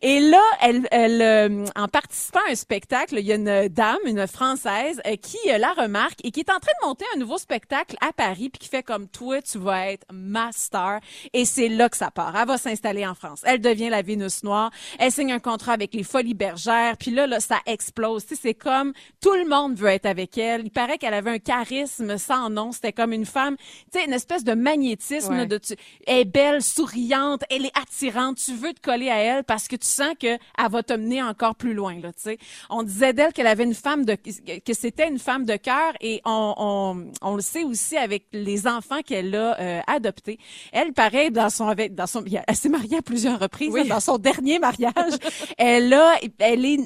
[0.02, 3.98] Et là, elle, elle euh, en participant à un spectacle, il y a une dame,
[4.04, 7.18] une Française, euh, qui euh, la remarque et qui est en train de monter un
[7.18, 11.00] nouveau spectacle à Paris, puis qui fait comme toi, tu vas être ma star.
[11.32, 12.36] Et c'est là que ça part.
[12.36, 13.42] Elle va s'installer en France.
[13.44, 14.70] Elle devient la Vénus Noire.
[14.98, 16.96] Elle signe un contrat avec les Folies Bergères.
[16.98, 18.26] Puis là, là, ça explose.
[18.26, 20.62] Tu sais, c'est comme tout le monde veut être avec elle.
[20.64, 22.72] Il paraît qu'elle avait un charisme sans nom.
[22.72, 23.56] C'était comme une femme,
[23.92, 25.32] tu sais, une espèce de magnétisme.
[25.32, 25.38] Ouais.
[25.38, 25.74] là, de, tu,
[26.06, 28.38] elle est belle, souriante, elle est attirante.
[28.38, 31.22] Tu veux te coller à elle parce que tu sens que elle va te mener
[31.22, 31.98] encore plus loin.
[32.00, 32.38] Là, tu sais.
[32.78, 36.20] On disait d'elle qu'elle avait une femme de que c'était une femme de cœur et
[36.26, 40.38] on, on, on le sait aussi avec les enfants qu'elle a euh, adoptés.
[40.72, 43.84] Elle pareil dans son avec dans son elle s'est mariée à plusieurs reprises Oui.
[43.88, 45.14] là, dans son dernier mariage.
[45.58, 46.80] elle a elle est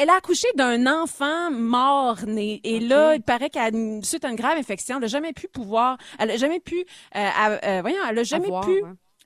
[0.00, 4.36] elle a accouché d'un enfant mort né et là il paraît qu'elle suite à une
[4.36, 7.28] grave infection, elle a jamais pu pouvoir elle a jamais pu euh,
[7.64, 8.82] euh, voyons, elle a jamais Avoir, pu.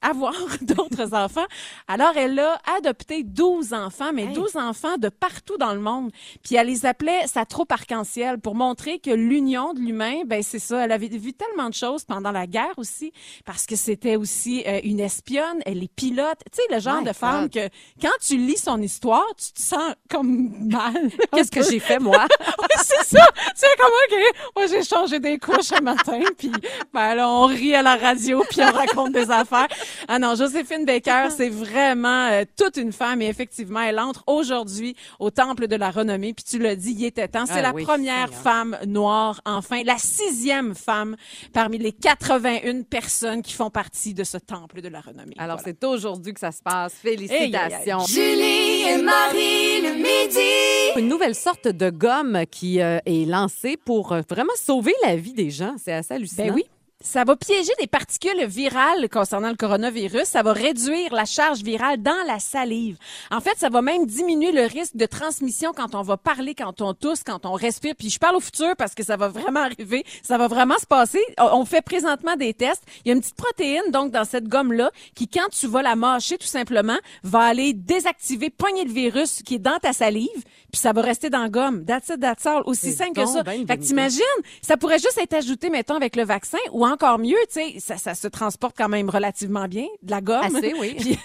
[0.09, 1.45] Avoir d'autres enfants.
[1.89, 4.33] Alors, elle a adopté 12 enfants, mais Hey.
[4.33, 6.11] 12 enfants de partout dans le monde.
[6.43, 10.59] Puis elle les appelait sa troupe arc-en-ciel pour montrer que l'union de l'humain, ben c'est
[10.59, 10.85] ça.
[10.85, 13.13] Elle avait vu tellement de choses pendant la guerre aussi,
[13.45, 16.39] parce que c'était aussi euh, une espionne, elle est pilote.
[16.51, 17.53] Tu sais, le genre My de femme God.
[17.53, 17.69] que
[18.01, 21.11] quand tu lis son histoire, tu te sens comme mal.
[21.35, 22.27] Qu'est-ce que j'ai fait, moi?
[22.59, 23.25] Oui, c'est ça.
[23.55, 24.19] C'est comme, OK,
[24.57, 26.51] moi, j'ai changé des couches un matin, puis
[26.93, 29.69] ben, là, on rit à la radio, puis on raconte des affaires.
[30.09, 34.97] Ah non, Joséphine Baker, c'est vraiment euh, toute une femme, et effectivement, elle entre aujourd'hui
[35.19, 37.47] au Temple de la Renommée, puis tu l'as dit, il était temps.
[37.47, 38.43] C'est Ah la oui, première Seigneur.
[38.43, 41.17] femme noire, enfin, la sixième femme
[41.53, 45.35] parmi les 81 personnes qui font partie de ce Temple de la Renommée.
[45.39, 45.73] Alors, Voilà.
[45.81, 46.95] c'est aujourd'hui que ça se passe.
[47.05, 47.17] Hey.
[47.17, 48.01] Félicitations.
[48.07, 51.01] Julie et Marie le midi.
[51.01, 55.33] Une nouvelle sorte de gomme qui euh, est lancée pour euh, vraiment sauver la vie
[55.33, 55.75] des gens.
[55.83, 56.47] C'est assez hallucinant.
[56.49, 56.65] Ben oui.
[57.05, 60.25] Ça va piéger des particules virales concernant le coronavirus.
[60.25, 62.97] Ça va réduire la charge virale dans la salive.
[63.31, 66.81] En fait, ça va même diminuer le risque de transmission quand on va parler, quand
[66.81, 67.95] on tousse, quand on respire.
[67.95, 70.03] Puis je parle au futur parce que ça va vraiment arriver.
[70.23, 71.23] Ça va vraiment se passer.
[71.39, 72.83] On fait présentement des tests.
[73.05, 75.97] Il y a une petite protéine, donc, dans cette gomme-là, qui, quand tu vas la
[75.97, 80.81] mâcher, tout simplement, va aller désactiver, pogner le virus qui est dans ta salive, puis
[80.81, 81.85] ça va rester dans la gomme.
[81.85, 82.63] That's it, that's all.
[82.65, 83.43] Aussi simple que ça.
[83.43, 84.23] ben Fait que t'imagines,
[84.63, 87.97] ça pourrait juste être ajouté, mettons, avec le vaccin, ou encore mieux, tu sais, ça,
[87.99, 90.43] ça se transporte quand même relativement bien, de la gomme.
[90.57, 90.95] Assez, oui.
[90.99, 91.19] puis,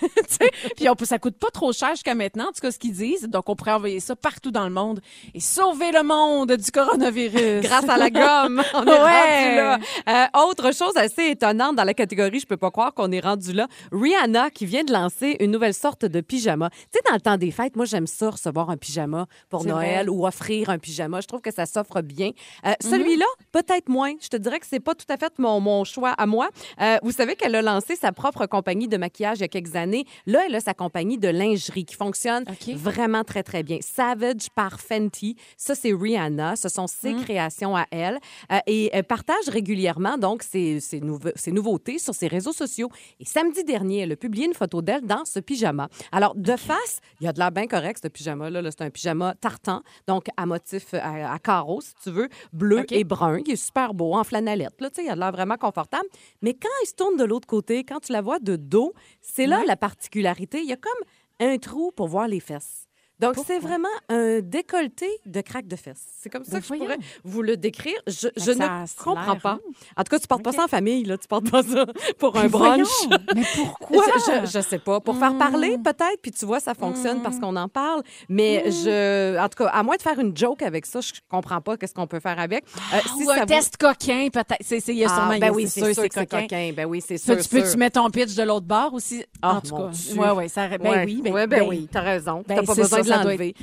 [0.75, 2.93] puis on peut, ça coûte pas trop cher jusqu'à maintenant, en tout cas, ce qu'ils
[2.93, 3.23] disent.
[3.29, 4.99] Donc, on pourrait envoyer ça partout dans le monde
[5.33, 7.61] et sauver le monde du coronavirus.
[7.63, 8.95] Grâce à la gomme, on est Ouais.
[8.95, 9.79] rendu là.
[10.09, 13.53] Euh, autre chose assez étonnante dans la catégorie, je peux pas croire qu'on est rendu
[13.53, 13.67] là.
[13.91, 16.69] Rihanna qui vient de lancer une nouvelle sorte de pyjama.
[16.69, 20.07] Tu sais, dans le temps des fêtes, moi j'aime ça recevoir un pyjama pour Noël
[20.07, 20.15] vrai.
[20.15, 21.21] ou offrir un pyjama.
[21.21, 22.31] Je trouve que ça s'offre bien.
[22.65, 24.13] Euh, Celui-là, peut-être moins.
[24.21, 26.49] Je te dirais que c'est pas tout à fait mon, mon choix à moi.
[26.81, 29.75] Euh, vous savez qu'elle a lancé sa propre compagnie de maquillage il y a quelques
[29.75, 30.05] années.
[30.25, 32.43] Là, elle a sa compagnie de lingerie qui fonctionne
[32.75, 33.79] vraiment très, très bien.
[33.81, 35.35] Savage par Fenty.
[35.57, 36.55] Ça, c'est Rihanna.
[36.55, 38.19] Ce sont ses créations à elle.
[38.51, 42.89] Euh, et elle partage régulièrement, donc, ses, ses, nouve- ses nouveautés sur ses réseaux sociaux.
[43.19, 45.89] Et samedi dernier, elle a publié une photo d'elle dans ce pyjama.
[46.11, 48.61] Alors, de face, il y a de l'air bien correct, ce pyjama-là.
[48.61, 52.29] Là, c'est un pyjama tartan, donc à motif euh, à, à carreaux, si tu veux,
[52.53, 53.39] bleu et brun.
[53.45, 54.79] Il est super beau, en flanellette.
[54.79, 56.07] Là, il a de l'air vraiment confortable.
[56.41, 59.47] Mais quand il se tourne de l'autre côté, quand tu la vois de dos, c'est
[59.47, 60.59] là la particularité.
[60.61, 61.01] Il y a comme
[61.39, 62.88] un trou pour voir les fesses.
[63.19, 66.05] Donc, c'est vraiment un décolleté de craque de fesses.
[66.21, 67.95] C'est comme ça Ben que je pourrais vous le décrire.
[68.07, 69.53] Je, je ne comprends pas.
[69.53, 69.59] rond.
[69.97, 71.17] En tout cas, tu portes pas ça en famille, là.
[71.17, 71.85] Tu portes pas ça
[72.17, 72.87] pour un Mais brunch.
[73.07, 74.05] voyons, Mais pourquoi?
[74.25, 74.99] Je, je sais pas.
[75.01, 78.03] Pour faire parler, peut-être, puis tu vois, ça fonctionne parce qu'on en parle.
[78.29, 81.61] Mais je, en tout cas, à moins de faire une joke avec ça, je comprends
[81.61, 82.63] pas qu'est-ce qu'on peut faire avec.
[82.93, 84.57] Euh, si Ou un vous- test coquin, peut-être.
[84.61, 86.71] C'est, c'est, il y a Ah, ben oui, c'est sûr, c'est coquin.
[86.73, 87.35] Ben oui, c'est sûr.
[87.35, 89.23] Peux-tu, peux-tu mettre ton pitch de l'autre bord aussi?
[89.41, 89.89] Ah, en tout cas.
[90.15, 91.03] Ouais, ouais, ça, ben Ouais.
[91.05, 92.43] oui, ben, ben ben oui, t'as raison.
[92.47, 92.99] Ben, t'as pas c'est besoin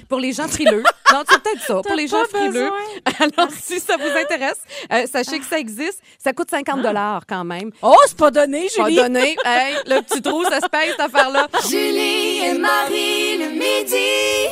[0.08, 0.82] Pour les gens frileux.
[1.12, 1.80] non, c'est peut-être ça.
[1.82, 2.70] Pour les gens pas frileux.
[3.18, 4.60] Alors, si ça vous intéresse,
[4.92, 6.00] euh, sachez que ça existe.
[6.18, 7.70] Ça coûte 50 dollars quand même.
[7.82, 8.96] Oh, c'est pas donné, Pas Julie.
[8.96, 9.36] donné.
[9.44, 11.48] Hey, le petit trou, ça se paye, cette affaire-là.
[11.68, 14.48] Julie et Marie le midi.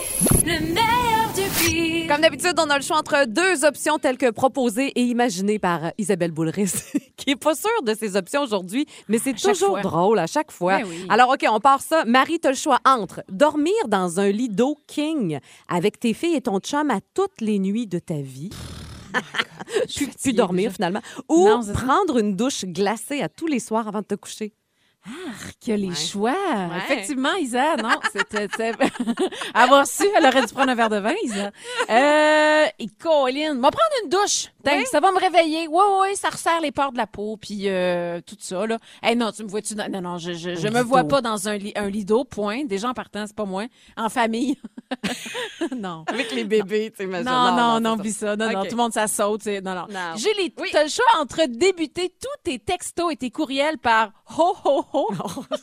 [0.46, 1.93] Le meilleur du pire.
[2.06, 5.92] Comme d'habitude, on a le choix entre deux options telles que proposées et imaginées par
[5.96, 6.72] Isabelle Boulris,
[7.16, 9.80] qui est pas sûre de ses options aujourd'hui, mais c'est toujours fois.
[9.80, 10.78] drôle à chaque fois.
[10.78, 11.06] Ben oui.
[11.08, 12.04] Alors, OK, on part ça.
[12.04, 16.36] Marie, tu as le choix entre dormir dans un lit d'eau king avec tes filles
[16.36, 18.50] et ton chum à toutes les nuits de ta vie.
[19.88, 21.00] puis, puis dormir finalement.
[21.30, 24.52] Ou Non, prendre une douche glacée à tous les soirs avant de te coucher.
[25.60, 25.94] Qu'il y a les Ouais.
[25.94, 26.30] choix.
[26.32, 26.78] Ouais.
[26.78, 28.48] Effectivement, Isa, non, c'était...
[29.54, 31.50] Avoir su, elle aurait dû prendre un verre de vin, Isa.
[31.90, 34.46] Euh, et Colin, va prendre une douche.
[34.66, 34.84] Oui.
[34.90, 35.68] Ça va me réveiller.
[35.68, 38.78] Ouais, ouais, ça resserre les pores de la peau, puis euh, tout ça, là.
[39.02, 39.74] Hey, non, tu me vois-tu...
[39.74, 42.24] dans- Non, non, je, je, je me vois pas dans un lit, un lit d'eau,
[42.24, 42.64] point.
[42.64, 43.64] Déjà en partant, c'est pas moi.
[43.96, 44.56] En famille.
[45.76, 46.04] non.
[46.06, 48.36] Avec les bébés, tu sais, Non, non, non, oublie ça.
[48.36, 49.46] Non, non, tout le monde, ça saute.
[49.46, 49.86] Non, non.
[49.90, 50.16] Non.
[50.16, 50.68] Julie, Oui.
[50.70, 54.84] tu as le choix entre débuter tous tes textos et tes courriels par ho, ho,
[54.92, 55.08] ho.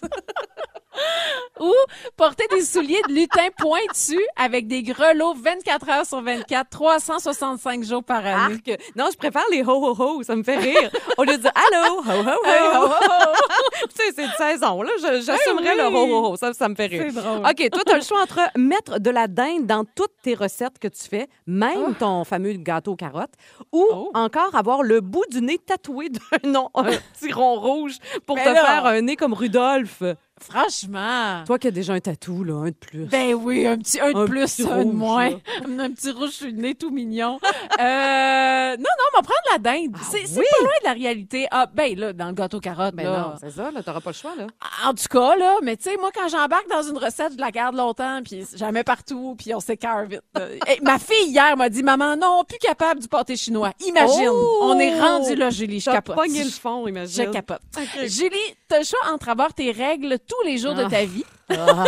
[1.59, 1.73] Ou
[2.17, 8.03] porter des souliers de lutin pointus avec des grelots 24 heures sur 24, 365 jours
[8.03, 8.55] par année.
[8.65, 8.79] Arc.
[8.95, 10.89] Non, je préfère les ho ho ho, ça me fait rire.
[11.17, 12.45] Au lieu de dire allô, ho ho ho.
[12.45, 12.93] Hey, ho, ho,
[13.81, 14.91] tu sais, c'est de saison, là.
[14.97, 15.91] Je- J'assumerais Ben oui.
[15.91, 16.35] le ho ho ho.
[16.37, 17.03] Ça, ça me fait rire.
[17.07, 17.39] C'est drôle.
[17.39, 20.79] OK, toi, tu as le choix entre mettre de la dinde dans toutes tes recettes
[20.79, 21.99] que tu fais, même Ah.
[21.99, 23.33] ton fameux gâteau aux carottes,
[23.71, 24.11] ou Oh.
[24.13, 28.45] encore avoir le bout du nez tatoué d'un nom, un petit rond rouge pour Ben
[28.45, 30.01] te faire un nez comme Rudolph.
[30.49, 31.43] Franchement.
[31.45, 33.05] Toi qui as déjà un tatou, là, un de plus.
[33.05, 35.29] Ben oui, un petit un de Un plus, petit un de moins.
[35.29, 35.35] là.
[35.81, 37.39] Un petit rouge sur le nez tout mignon.
[37.79, 39.95] Euh, non, non, on va prendre la dinde.
[40.11, 40.45] c'est c'est oui?
[40.51, 41.47] pas loin de la réalité.
[41.51, 43.19] Ah, ben là, dans le gâteau carotte, Ben là.
[43.19, 44.47] non, c'est ça, là, t'auras pas le choix, là.
[44.85, 47.51] En tout cas, là, mais tu sais, moi, quand j'embarque dans une recette, je la
[47.51, 50.21] garde longtemps, puis jamais partout, puis on s'écœure vite.
[50.67, 53.71] Hey, ma fille, hier, m'a dit, maman, non, plus capable du pâté chinois.
[53.87, 54.59] Imagine, Oh!
[54.63, 56.15] on est rendu là, Julie, je capote.
[56.15, 57.25] pogné le fond, imagine.
[57.25, 57.61] Je capote.
[58.05, 58.35] Julie,
[58.71, 60.89] t'as le choix entre avoir tes règles tous les jours de Ah.
[60.89, 61.83] ta vie Ah.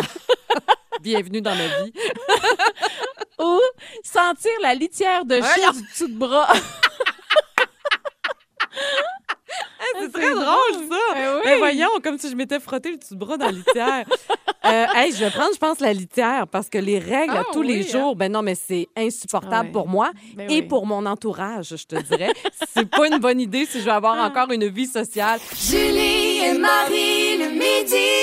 [1.02, 1.94] Bienvenue dans ma vie.
[3.40, 3.60] ou
[4.04, 6.48] sentir la litière de chat du dessous de bras.
[10.00, 10.98] C'est très drôle, ça.
[11.14, 11.42] Ben oui.
[11.46, 14.06] Ben voyons, comme si je m'étais frotté le dessous de bras dans la litière.
[14.66, 17.62] euh, hey, je vais prendre, je pense, la litière parce que les règles Ah tous
[17.62, 17.92] les hein?
[18.00, 19.72] jours, ben non, mais c'est insupportable Ah ouais.
[19.72, 20.62] pour moi Ben et oui.
[20.64, 22.32] pour mon entourage, je te dirais.
[22.74, 24.26] c'est pas une bonne idée si je veux avoir Ah.
[24.28, 25.40] encore une vie sociale.
[25.56, 28.23] Julie et Marie le midi.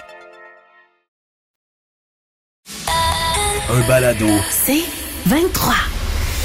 [3.69, 4.25] Un balado.
[4.49, 4.83] C'est
[5.27, 5.73] 23.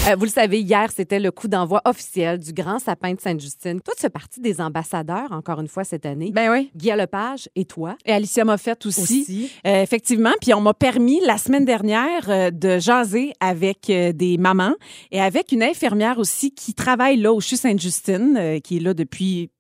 [0.09, 3.81] Euh, vous le savez, hier, c'était le coup d'envoi officiel du Grand Sapin de Sainte-Justine.
[3.81, 6.31] Toi, tu fais partie des ambassadeurs, encore une fois, cette année.
[6.33, 6.70] Ben oui.
[6.76, 7.96] Guy Lepage et toi?
[8.05, 9.22] Et Alicia Moffett aussi.
[9.22, 9.50] aussi.
[9.66, 14.38] Euh, effectivement, puis on m'a permis la semaine dernière euh, de jaser avec euh, des
[14.38, 14.74] mamans
[15.11, 18.94] et avec une infirmière aussi qui travaille là au CHU Sainte-Justine, euh, qui est là
[18.94, 19.50] depuis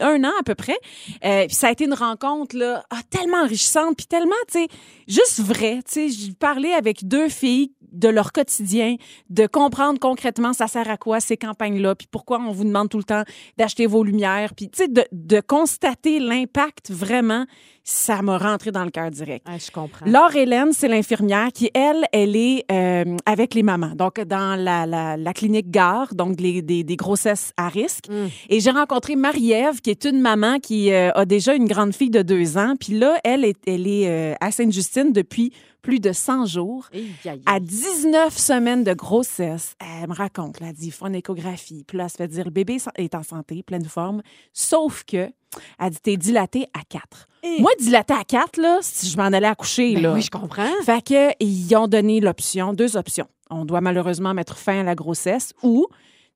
[0.00, 0.76] un an à peu près.
[1.24, 4.68] Euh, puis ça a été une rencontre là, ah, tellement enrichissante, puis tellement, tu sais,
[5.06, 5.80] juste vrai.
[5.86, 8.96] Tu sais, j'ai parlé avec deux filles de leur quotidien,
[9.30, 12.98] de comprendre concrètement ça sert à quoi ces campagnes-là, puis pourquoi on vous demande tout
[12.98, 13.24] le temps
[13.56, 17.46] d'acheter vos lumières, puis tu sais, de, de constater l'impact vraiment,
[17.88, 19.46] ça m'a rentré dans le cœur direct.
[19.48, 20.04] Ah, je comprends.
[20.04, 24.84] Laure Hélène, c'est l'infirmière qui, elle, elle est euh, avec les mamans, donc dans la,
[24.84, 28.08] la, la clinique Gare, donc les, des, des grossesses à risque.
[28.10, 28.26] Mm.
[28.50, 32.10] Et j'ai rencontré Marie-Ève, qui est une maman qui euh, a déjà une grande fille
[32.10, 32.74] de deux ans.
[32.78, 36.90] Puis là, elle est, elle est euh, à Sainte-Justine depuis plus de 100 jours.
[36.92, 37.42] Aïe, aïe, aïe.
[37.46, 41.84] À 19 semaines de grossesse, elle me raconte, là, elle dit, faut une échographie.
[41.86, 44.20] Puis là, elle se fait dire, le bébé est en santé, pleine forme,
[44.52, 45.30] sauf que,
[45.78, 47.28] elle dit, t'es dilatée à 4.
[47.60, 50.12] Moi, dilatée à 4, là, si je m'en allais accoucher, Ben là.
[50.14, 50.68] oui, je comprends.
[50.84, 53.26] Fait que, ils ont donné l'option, deux options.
[53.50, 55.86] On doit malheureusement mettre fin à la grossesse ou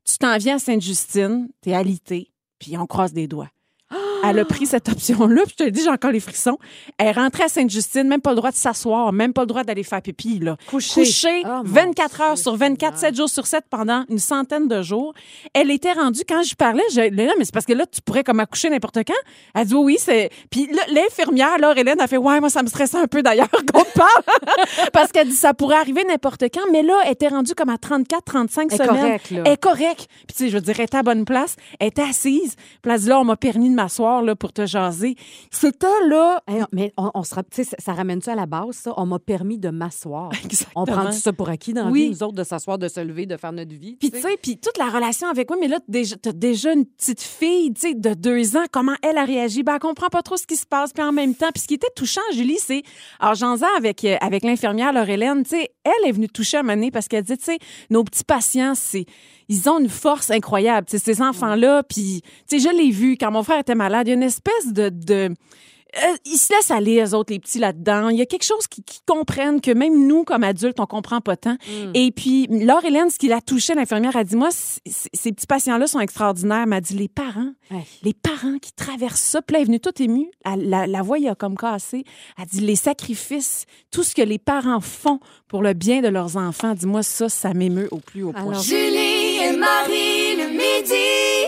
[0.04, 3.50] tu t'en viens à Sainte-Justine, t'es alité, puis on croise des doigts.
[4.24, 6.58] Elle a pris cette option-là, puis je te dis, j'ai encore les frissons.
[6.98, 9.64] Elle est rentrée à Sainte-Justine, même pas le droit de s'asseoir, même pas le droit
[9.64, 10.56] d'aller faire pipi, là.
[10.68, 11.02] Coucher.
[11.02, 14.82] Couchée, Oh, mon 24 heures sur 24, 7 jours sur 7 pendant une centaine de
[14.82, 15.12] jours.
[15.54, 18.22] Elle était rendue, quand je parlais, je là, mais c'est parce que là, tu pourrais
[18.24, 19.14] comme accoucher n'importe quand.
[19.54, 20.30] Elle dit, oui, oui, c'est.
[20.50, 23.50] Puis là, l'infirmière, là, Hélène, a fait, ouais, moi, ça me stressait un peu d'ailleurs
[23.72, 24.22] qu'on te parle.
[24.92, 27.78] parce qu'elle dit, ça pourrait arriver n'importe quand, mais là, elle était rendue comme à
[27.78, 29.00] 34, 35 Elle est semaines.
[29.02, 29.42] correcte, là.
[29.46, 30.06] Elle est correcte.
[30.26, 31.56] Puis, tu sais, je veux dire, elle était à bonne place.
[31.80, 32.54] Elle était assise.
[32.82, 35.16] Puis, elle dit, là, on m'a permis de m'asseoir, là, pour te jaser.
[35.50, 36.42] C'était, là.
[36.46, 38.92] Hey, mais on, on se ça, ça ramène ça à la base, ça?
[38.98, 40.30] On m'a permis de m'asseoir.
[40.74, 42.02] On prend tout ça pour acquis dans Oui.
[42.04, 43.96] vie, nous autres, de s'asseoir, de se lever, de faire notre vie.
[43.96, 45.78] Puis, tu sais, puis toute la relation avec moi, mais là,
[46.20, 49.62] t'as déjà une petite fille, tu sais, de deux ans, comment elle a réagi?
[49.62, 50.92] Ben, elle comprend pas trop ce qui se passe.
[50.92, 52.82] Puis en même temps, puis ce qui était touchant, Julie, c'est,
[53.20, 56.90] alors, j'en avec, euh, avec l'infirmière Laure-Hélène, tu sais, elle est venue toucher à donné
[56.90, 57.58] parce qu'elle dit, tu sais,
[57.90, 59.06] nos petits patients, c'est,
[59.52, 63.42] ils ont une force incroyable, ces enfants-là, puis, tu sais, je l'ai vu quand mon
[63.42, 65.34] frère était malade, il y a une espèce de, de
[65.94, 68.08] euh, ils se laissent aller, eux autres, les petits là-dedans.
[68.08, 71.20] Il y a quelque chose qui, qui comprennent que même nous, comme adultes, on comprend
[71.20, 71.58] pas tant.
[71.92, 75.86] Et puis, Laure Hélène, ce qui l'a touché, l'infirmière, a dit, moi, ces petits patients-là
[75.86, 76.62] sont extraordinaires.
[76.62, 77.84] Elle m'a dit, les parents, Ouais.
[78.02, 80.30] les parents qui traversent ça, puis là, elle est venue toute émue.
[80.46, 82.04] Elle- la, la voix, il a comme cassé.
[82.38, 86.38] Elle dit, les sacrifices, tout ce que les parents font pour le bien de leurs
[86.38, 88.48] enfants, dis-moi, ça, ça m'émeut au plus haut point.
[88.52, 89.11] Alors, Julie
[89.44, 91.46] et Marie le midi.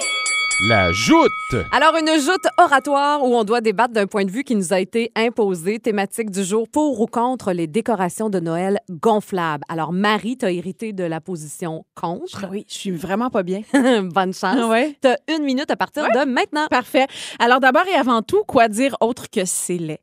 [0.60, 1.30] La joute.
[1.72, 4.78] Alors, une joute oratoire où on doit débattre d'un point de vue qui nous a
[4.78, 5.80] été imposé.
[5.80, 9.64] Thématique du jour pour ou contre les décorations de Noël gonflables.
[9.68, 12.46] Alors, Marie, t'as hérité de la position contre.
[12.52, 13.62] Oui, je suis vraiment pas bien.
[13.72, 14.70] Bonne chance.
[14.70, 14.96] Ouais?
[15.00, 16.68] T'as une minute à partir de maintenant.
[16.70, 17.08] Parfait.
[17.40, 19.98] Alors d'abord et avant tout, quoi dire autre que c'est laid?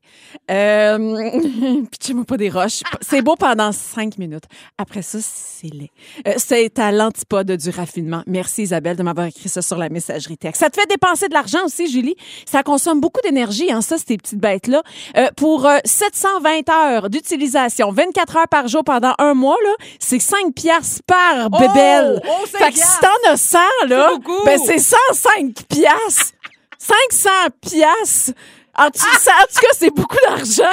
[0.50, 1.80] Euh...
[1.90, 2.82] Pitchez-moi pas des roches.
[3.00, 4.44] C'est beau pendant cinq minutes.
[4.76, 5.90] Après ça, c'est laid.
[6.28, 8.22] Euh, c'est à l'antipode du raffinement.
[8.26, 11.64] Merci Isabelle de m'avoir écrit ça sur la messagerie Ça te fait dépenser de l'argent
[11.64, 12.16] aussi, Julie.
[12.46, 14.82] Ça consomme beaucoup d'énergie, hein, ça, ces petites bêtes-là.
[15.16, 20.18] Euh, pour euh, 720 heures d'utilisation, 24 heures par jour pendant un mois, là, c'est
[20.18, 22.20] 5 piastres par bébelle.
[22.26, 24.10] Oh, fait que si t'en as 100, là,
[24.44, 26.32] C'est ben c'est 105 piastres.
[26.78, 28.32] 500 piastres.
[28.78, 30.62] En tout, cas, c'est beaucoup d'argent.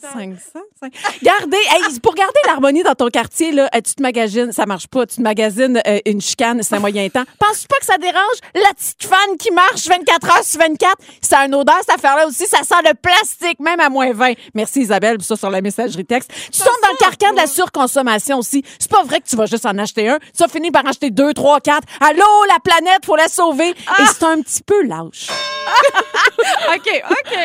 [0.00, 0.36] 500.
[0.80, 0.92] cinq-
[1.22, 4.86] Gardez, hey, pour garder l'harmonie dans ton quartier, là, euh, tu te magasines, ça marche
[4.86, 5.06] pas.
[5.06, 7.24] Tu te magasines euh, une chicane, c'est un moyen temps.
[7.38, 8.36] Penses-tu pas que ça dérange?
[8.54, 10.94] La petite fan qui marche 24 heures sur 24?
[11.20, 12.46] Ça a une odeur, cette affaire-là aussi.
[12.46, 14.34] Ça sent le plastique, même à moins 20.
[14.54, 16.30] Merci Isabelle, pour ça sur la messagerie texte.
[16.52, 18.64] Tu tombes dans le carcan de la surconsommation aussi.
[18.78, 20.18] C'est pas vrai que tu vas juste en acheter un.
[20.18, 21.86] Tu vas finir par en acheter deux, trois, quatre.
[22.00, 23.70] Allô, la planète, faut la sauver.
[23.70, 25.28] Et c'est un petit peu lâche.
[26.74, 27.38] OK, OK.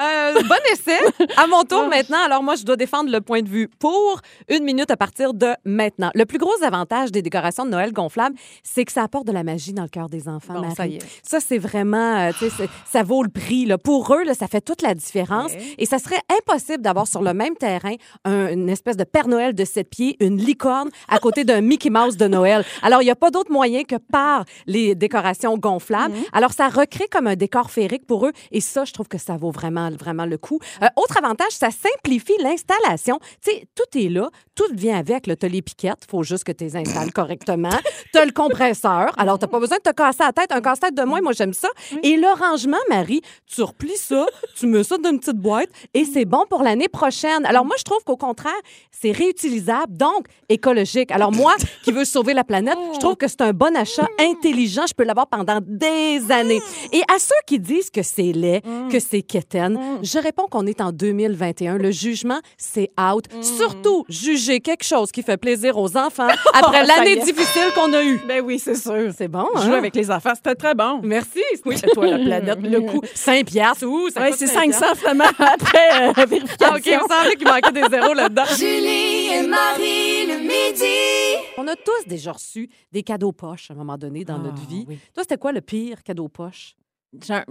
[0.00, 0.98] Euh, bon essai.
[1.36, 2.18] À mon tour maintenant.
[2.24, 5.48] Alors, moi, je dois défendre le point de vue pour une minute à partir de
[5.64, 6.10] maintenant.
[6.14, 9.42] Le plus gros avantage des décorations de Noël gonflables, c'est que ça apporte de la
[9.44, 10.74] magie dans le cœur des enfants, Bon, Marie.
[10.76, 11.02] ça y est.
[11.22, 13.66] Ça, c'est vraiment, euh, tu sais, c'est- ça vaut le prix.
[13.66, 13.78] Là.
[13.78, 15.52] Pour eux, là, ça fait toute la différence.
[15.78, 17.94] Et ça serait impossible d'avoir sur le même terrain
[18.24, 21.90] un- une espèce de Père Noël de sept pieds, une licorne à côté d'un Mickey
[21.90, 22.64] Mouse de Noël.
[22.82, 26.14] Alors, il n'y a pas d'autre moyen que par les décorations gonflables.
[26.32, 28.32] Alors, ça recrée comme un décor féerique pour eux.
[28.52, 30.58] Et ça, je trouve que ça vaut vraiment, vraiment le coup.
[30.82, 33.20] Euh, autre avantage, ça simplifie l'installation.
[33.40, 35.22] Tu sais, tout est là, tout vient avec.
[35.22, 37.78] Tu as les piquettes, il faut juste que tu les installes correctement.
[38.12, 40.50] Tu as le compresseur, alors tu n'as pas besoin de te casser la tête.
[40.50, 41.68] Un casse-tête de moins, moi, j'aime ça.
[42.02, 46.04] Et le rangement, Marie, tu replies ça, tu mets ça dans une petite boîte et
[46.04, 47.46] c'est bon pour l'année prochaine.
[47.46, 51.12] Alors, moi, je trouve qu'au contraire, c'est réutilisable, donc écologique.
[51.12, 54.86] Alors, moi, qui veux sauver la planète, je trouve que c'est un bon achat intelligent.
[54.88, 56.60] Je peux l'avoir pendant des années.
[56.92, 60.80] Et à ceux qui disent que c'est laid, que c'est quétaine, je réponds qu'on est
[60.80, 61.78] en 2021.
[61.78, 63.24] Le jugement, c'est out.
[63.42, 67.92] Surtout, juger quelque chose qui fait plaisir aux enfants après Oh, ça l'année difficile qu'on
[67.92, 68.20] a eue.
[68.26, 69.10] Ben oui, c'est sûr.
[69.16, 69.78] C'est bon, Jouer hein?
[69.78, 71.00] avec les enfants, c'était très bon.
[71.02, 71.42] Merci.
[71.64, 73.00] Oui, toi, la planète, le coup.
[73.14, 76.66] 5 piastres, ouh, ça coûte c'est 5 500 finalement après euh, vérification.
[76.72, 78.44] Ah, OK, il me semblait qu'il manquait des zéros là-dedans.
[78.58, 81.44] Julie et Marie le midi.
[81.56, 84.86] On a tous déjà reçu des cadeaux poches à un moment donné dans notre vie.
[84.86, 86.74] Toi, c'était quoi le pire cadeau poche?
[87.22, 87.44] C'est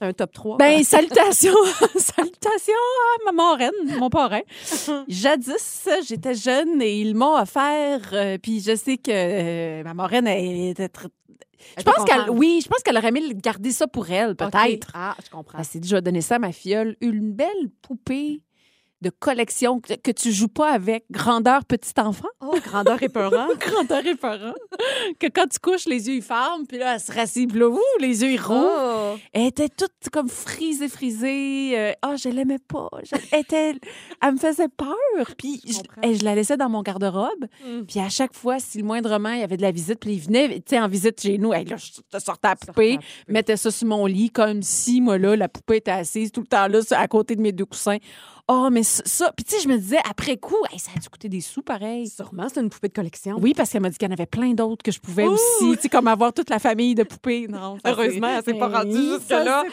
[0.00, 0.56] un top 3.
[0.58, 1.54] Ben, salutations,
[1.96, 4.40] salutations à ma marraine, mon parrain.
[5.08, 10.26] Jadis, j'étais jeune et ils m'ont offert, euh, puis je sais que euh, ma marraine
[10.26, 11.08] elle était très-
[11.78, 14.90] Je pense qu'elle, oui, je pense qu'elle aurait aimé garder ça pour elle, peut-être.
[14.94, 15.58] Ah, je comprends.
[15.58, 16.96] Elle s'est dit, je vais donner ça à ma filleule.
[17.00, 18.42] Une belle poupée
[19.02, 22.28] de collection que, que tu joues pas avec, grandeur petit enfant.
[22.42, 23.48] Oh, grandeur épeurant.
[23.58, 24.52] grandeur épeurant.
[25.18, 27.68] que quand tu couches, les yeux, ils ferment, puis là, elle se rassit, puis là,
[27.68, 28.60] ouh, les yeux, ils rouvrent.
[28.60, 28.99] Oh.
[29.32, 31.78] Elle était toute comme frisée, frisée.
[31.78, 32.88] Euh, Ah, je l'aimais pas.
[33.04, 33.74] Je- Elle, était...
[34.20, 34.96] elle me faisait peur.
[35.38, 37.46] Puis je, et je la laissais dans mon garde-robe.
[37.64, 37.82] Mm.
[37.86, 40.20] Puis à chaque fois, si le moindrement, il y avait de la visite, puis il
[40.20, 43.56] venait, tu sais, en visite chez nous, hey, là, je te sortais la poupée, mettais
[43.56, 46.66] ça sur mon lit, comme si, moi, là, la poupée était assise tout le temps
[46.66, 47.98] là, à côté de mes deux coussins.
[48.48, 51.08] Oh, mais ça, puis tu sais, je me disais, après coup, hey, ça a dû
[51.08, 52.08] coûter des sous, pareil.
[52.08, 53.36] Sûrement, c'est une poupée de collection.
[53.40, 55.32] Oui, parce qu'elle m'a dit qu'il y en avait plein d'autres que je pouvais Ouh!
[55.32, 57.46] aussi, tu sais, comme avoir toute la famille de poupées.
[57.48, 59.64] Non, Heureusement, elle s'est pas Hey, rendue jusque-là.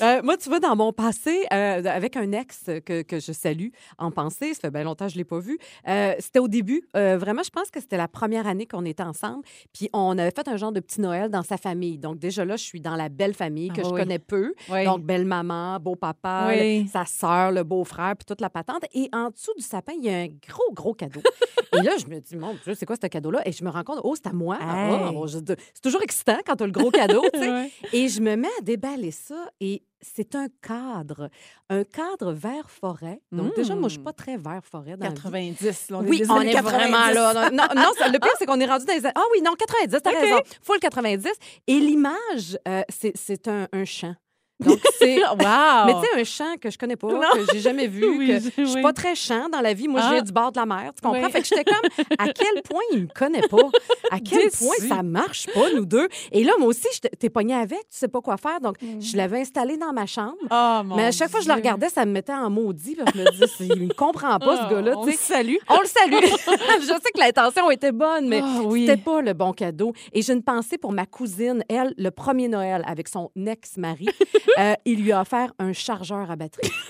[0.00, 3.68] Euh, moi, tu vois, dans mon passé, euh, avec un ex que, que je salue
[3.98, 6.48] en pensée, ça fait bien longtemps que je ne l'ai pas vu, euh, c'était au
[6.48, 6.82] début.
[6.96, 9.42] Euh, vraiment, je pense que c'était la première année qu'on était ensemble.
[9.72, 11.98] Puis on avait fait un genre de petit Noël dans sa famille.
[11.98, 14.00] Donc déjà là, je suis dans la belle famille que Ah je oui.
[14.00, 14.54] connais peu.
[14.70, 14.84] Oui.
[14.84, 16.88] Donc belle-maman, beau-papa, Oui.
[16.92, 18.84] sa sœur, le beau-frère, puis toute la patente.
[18.92, 21.20] Et en dessous du sapin, il y a un gros, gros cadeau.
[21.76, 23.40] Et là, je me dis, mon Dieu, c'est quoi ce cadeau-là?
[23.48, 24.56] Et je me rends compte, oh, c'est à moi.
[24.60, 27.22] Ah, bon, c'est toujours excitant quand tu as le gros cadeau.
[27.34, 27.70] Ouais.
[27.92, 31.28] Et je me mets à déballer ça et c'est un cadre,
[31.68, 33.20] un cadre vert forêt.
[33.32, 35.16] Donc déjà, moi, je suis pas très vert forêt dans la vie.
[35.16, 36.62] 90, là, on Oui, on est 90.
[36.78, 37.50] vraiment là.
[37.50, 39.04] Non, non, ça- le pire, c'est qu'on est rendu dans les...
[39.06, 40.16] Ah oui, non, 90, t'as OK.
[40.16, 40.38] raison.
[40.62, 41.28] Full 90.
[41.66, 44.14] Et l'image, euh, c'est c'est un, un champ.
[44.60, 45.18] Donc, c'est.
[45.34, 45.86] Wow!
[45.86, 47.20] Mais tu sais, un chant que je connais pas, Non.
[47.34, 48.82] que j'ai jamais vu, Oui, que je- je suis oui.
[48.82, 49.88] pas très chant dans la vie.
[49.88, 50.12] Moi, je Ah.
[50.12, 51.22] viens du bord de la mer, tu comprends?
[51.24, 51.30] Oui.
[51.32, 51.76] Fait que j'étais comme,
[52.18, 53.68] à quel point il me connaît pas?
[54.10, 56.08] À quel point ça marche pas, nous deux?
[56.30, 58.60] Et là, moi aussi, je t'ai pogné avec, tu sais pas quoi faire.
[58.60, 60.36] Donc, je l'avais installé dans ma chambre.
[60.50, 62.94] Oh, mon Mais à chaque fois que je le regardais, ça me mettait en maudit.
[62.96, 64.92] Parce que je me disais, c'est- il me comprend pas, ce Oh, gars-là.
[64.98, 65.56] on le salue.
[65.68, 66.12] On le salue.
[66.80, 69.92] je sais que l'intention était bonne, mais Ah, c'était pas le bon cadeau.
[70.12, 71.64] Et j'ai une pensée pour ma cousine.
[71.68, 74.08] Elle, le premier Noël, avec son ex-mari,
[74.58, 76.70] euh, il lui a offert un chargeur à batterie.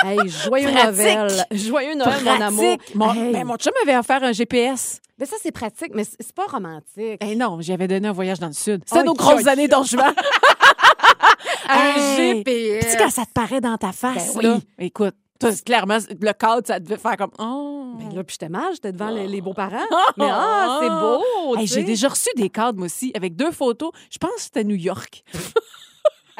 [0.00, 0.70] Hey, joyeux.
[0.70, 1.44] Noël.
[1.50, 2.76] Joyeux Noël, mon amour.
[2.94, 3.32] Mon, Hey.
[3.32, 5.00] ben, mon chum m'avait offert un GPS.
[5.18, 7.18] Mais ça, c'est pratique, mais c'est c'est pas romantique.
[7.20, 8.80] Eh non, j'avais donné un voyage dans le sud.
[8.86, 10.14] C'est Oh, nos grosses années d'Angevin.
[11.68, 12.36] Un Hey.
[12.36, 12.44] GPS.
[12.44, 14.44] Puis tu sais, quand ça te paraît dans ta face, Ben oui.
[14.44, 17.30] là, écoute, toi, c'est clairement, le cadre, ça devait faire comme...
[17.40, 17.94] Oh.
[17.98, 19.84] Ben là, puis j'étais mal, j'étais devant les, les beaux-parents.
[20.16, 21.56] Mais ah, c'est beau.
[21.58, 23.90] Hey, J'ai déjà reçu des cadres, moi aussi, avec deux photos.
[24.10, 25.24] Je pense que c'était New York.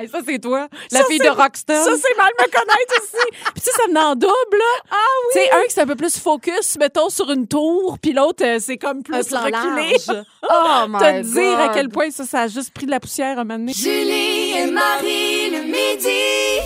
[0.01, 1.85] Hey, ça, c'est toi, la Ça, fille de Rockstar.
[1.85, 3.27] Ça, c'est mal me connaître aussi.
[3.53, 4.83] Puis tu sais, ça venait en double, là.
[4.93, 4.97] Ah
[5.27, 5.33] oui.
[5.33, 8.45] Tu sais, un qui c'est un peu plus focus, mettons, sur une tour, puis l'autre,
[8.45, 9.97] euh, c'est comme plus reculé.
[10.07, 10.25] large.
[10.49, 13.39] Oh, my Te dire à quel point ça, ça a juste pris de la poussière
[13.39, 13.73] à un moment donné.
[13.73, 16.61] Julie et Marie le midi.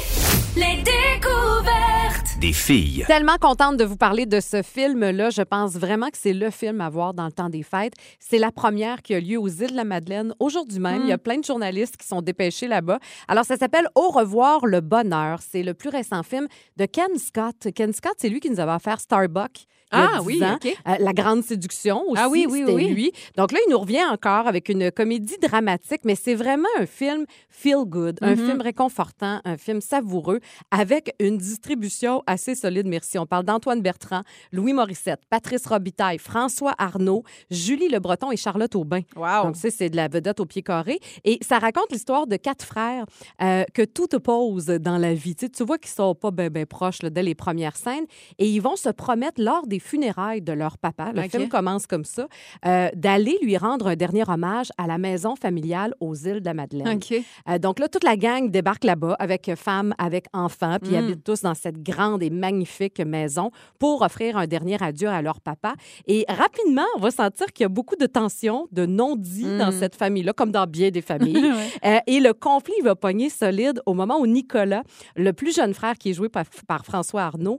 [0.55, 1.82] Les découvertes.
[2.43, 3.05] Des filles.
[3.07, 5.31] Tellement contente de vous parler de ce film-là.
[5.31, 7.93] Je pense vraiment que c'est le film à voir dans le temps des fêtes.
[8.19, 11.03] C'est la première qui a lieu aux îles de la Madeleine aujourd'hui même.
[11.03, 12.99] Il y a plein de journalistes qui sont dépêchés là-bas.
[13.29, 15.39] Alors, ça s'appelle Au revoir le bonheur.
[15.41, 17.69] C'est le plus récent film de Ken Scott.
[17.77, 19.69] Ken Scott, c'est lui qui nous avait offert Starbuck.
[19.93, 20.59] Ah 10 oui, ans.
[20.89, 22.89] Euh, la Grande Séduction aussi, Ah oui, oui, c'était oui.
[22.89, 23.13] lui.
[23.37, 27.27] Donc là, il nous revient encore avec une comédie dramatique, mais c'est vraiment un film
[27.51, 28.47] feel good, un Mhm.
[28.47, 30.41] film réconfortant, un film savoureux,
[30.71, 33.19] avec une distribution assez solide, merci.
[33.19, 34.23] On parle d'Antoine Bertrand,
[34.53, 39.01] Louis Morissette, Patrice Robitaille, François Arnaud, Julie Le Breton et Charlotte Aubin.
[39.17, 39.45] Wow.
[39.45, 40.99] Donc, sais, c'est de la vedette au pied carré.
[41.25, 43.05] Et ça raconte l'histoire de quatre frères
[43.43, 45.35] euh, que tout oppose dans la vie.
[45.35, 48.07] Tu, sais, tu vois qu'ils sont pas bien ben proches là, dès les premières scènes.
[48.39, 51.13] Et ils vont se promettre lors des funérailles de leur papa.
[51.15, 51.31] Le OK.
[51.31, 52.27] film commence comme ça.
[52.67, 56.55] euh, d'aller lui rendre un dernier hommage à la maison familiale aux îles de la
[56.55, 56.87] Madeleine.
[57.49, 61.05] Euh, donc là, toute la gang débarque là-bas avec femmes, avec enfants, puis ils Mm.
[61.05, 65.41] habitent tous dans cette grande et magnifique maison pour offrir un dernier adieu à leur
[65.41, 65.75] papa.
[66.07, 69.59] Et rapidement, on va sentir qu'il y a beaucoup de tensions, de non-dits Mm.
[69.59, 71.53] dans cette famille-là, comme dans bien des familles.
[71.85, 74.83] Euh, et le conflit va pogner solide au moment où Nicolas,
[75.17, 77.59] le plus jeune frère qui est joué par, par François Arnaud,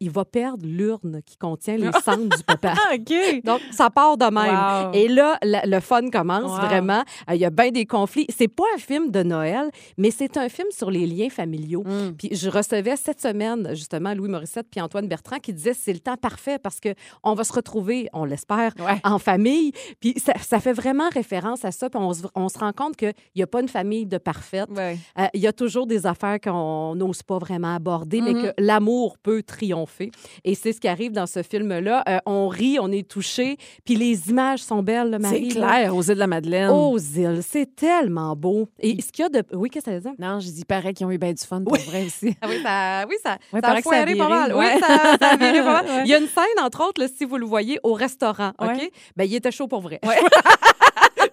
[0.00, 2.74] il va perdre l'urne qui contient les cendres du papa.
[2.86, 2.96] Ah.
[3.44, 4.88] Donc, ça part de même.
[4.88, 4.92] Wow.
[4.94, 6.66] Et là, la- le fun commence Wow.
[6.66, 7.02] vraiment.
[7.30, 8.26] Euh, Il y a bien des conflits.
[8.28, 11.82] C'est pas un film de Noël, mais c'est un film sur les liens familiaux.
[11.84, 12.12] Mm.
[12.18, 15.98] Puis je recevais cette semaine, justement, Louis Morissette puis Antoine Bertrand qui disaient c'est le
[16.00, 19.00] temps parfait parce que on va se retrouver, on l'espère, Ouais.
[19.04, 19.72] en famille.
[20.00, 21.88] Puis ça, ça fait vraiment référence à ça.
[21.90, 24.68] Puis on se, on se rend compte qu'il n'y a pas une famille de parfaite.
[24.70, 24.98] Ouais.
[25.18, 28.42] Euh, Il y a toujours des affaires qu'on n'ose pas vraiment aborder, mais Mhm.
[28.42, 30.10] que l'amour peut triompher.
[30.44, 32.02] Et c'est ce qui arrive dans ce film-là.
[32.08, 35.48] Euh, on rit, on est touché, puis les images sont belles, là, C'est Marie.
[35.50, 35.66] là.
[35.68, 36.70] clair, aux îles de la Madeleine.
[36.70, 38.68] Aux îles, c'est tellement beau.
[38.80, 39.42] Et ce qu'il y a de...
[39.56, 40.12] Oui, qu'est-ce que ça veut dire?
[40.18, 42.36] Non, je dis pareil qu'ils ont eu bien du fun, pour vrai aussi.
[42.42, 44.54] Ah oui, ça, oui, ça, ça a paraît que ça a foiré pas mal.
[44.54, 44.74] ouais.
[44.74, 45.84] Oui, ça, ça a viré pas mal.
[45.94, 46.02] Ouais.
[46.04, 48.68] Il y a une scène, entre autres, là, si vous le voyez, au restaurant, OK?
[48.68, 48.90] Ouais.
[49.16, 50.00] Ben, il était chaud pour vrai.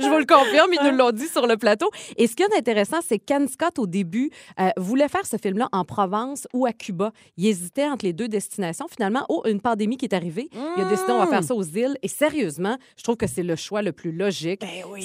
[0.02, 1.89] Je vous le confirme, ils nous l'ont dit sur le plateau.
[2.18, 5.38] Et ce qui est intéressant, c'est que Ken Scott, au début, euh, voulait faire ce
[5.38, 7.12] film-là en Provence ou à Cuba.
[7.38, 8.88] Il hésitait entre les deux destinations.
[8.88, 10.49] Finalement, oh, une pandémie qui est arrivée.
[10.78, 11.97] Il a décidé, on va faire ça aux îles.
[12.02, 14.64] Et sérieusement, je trouve que c'est le choix le plus logique.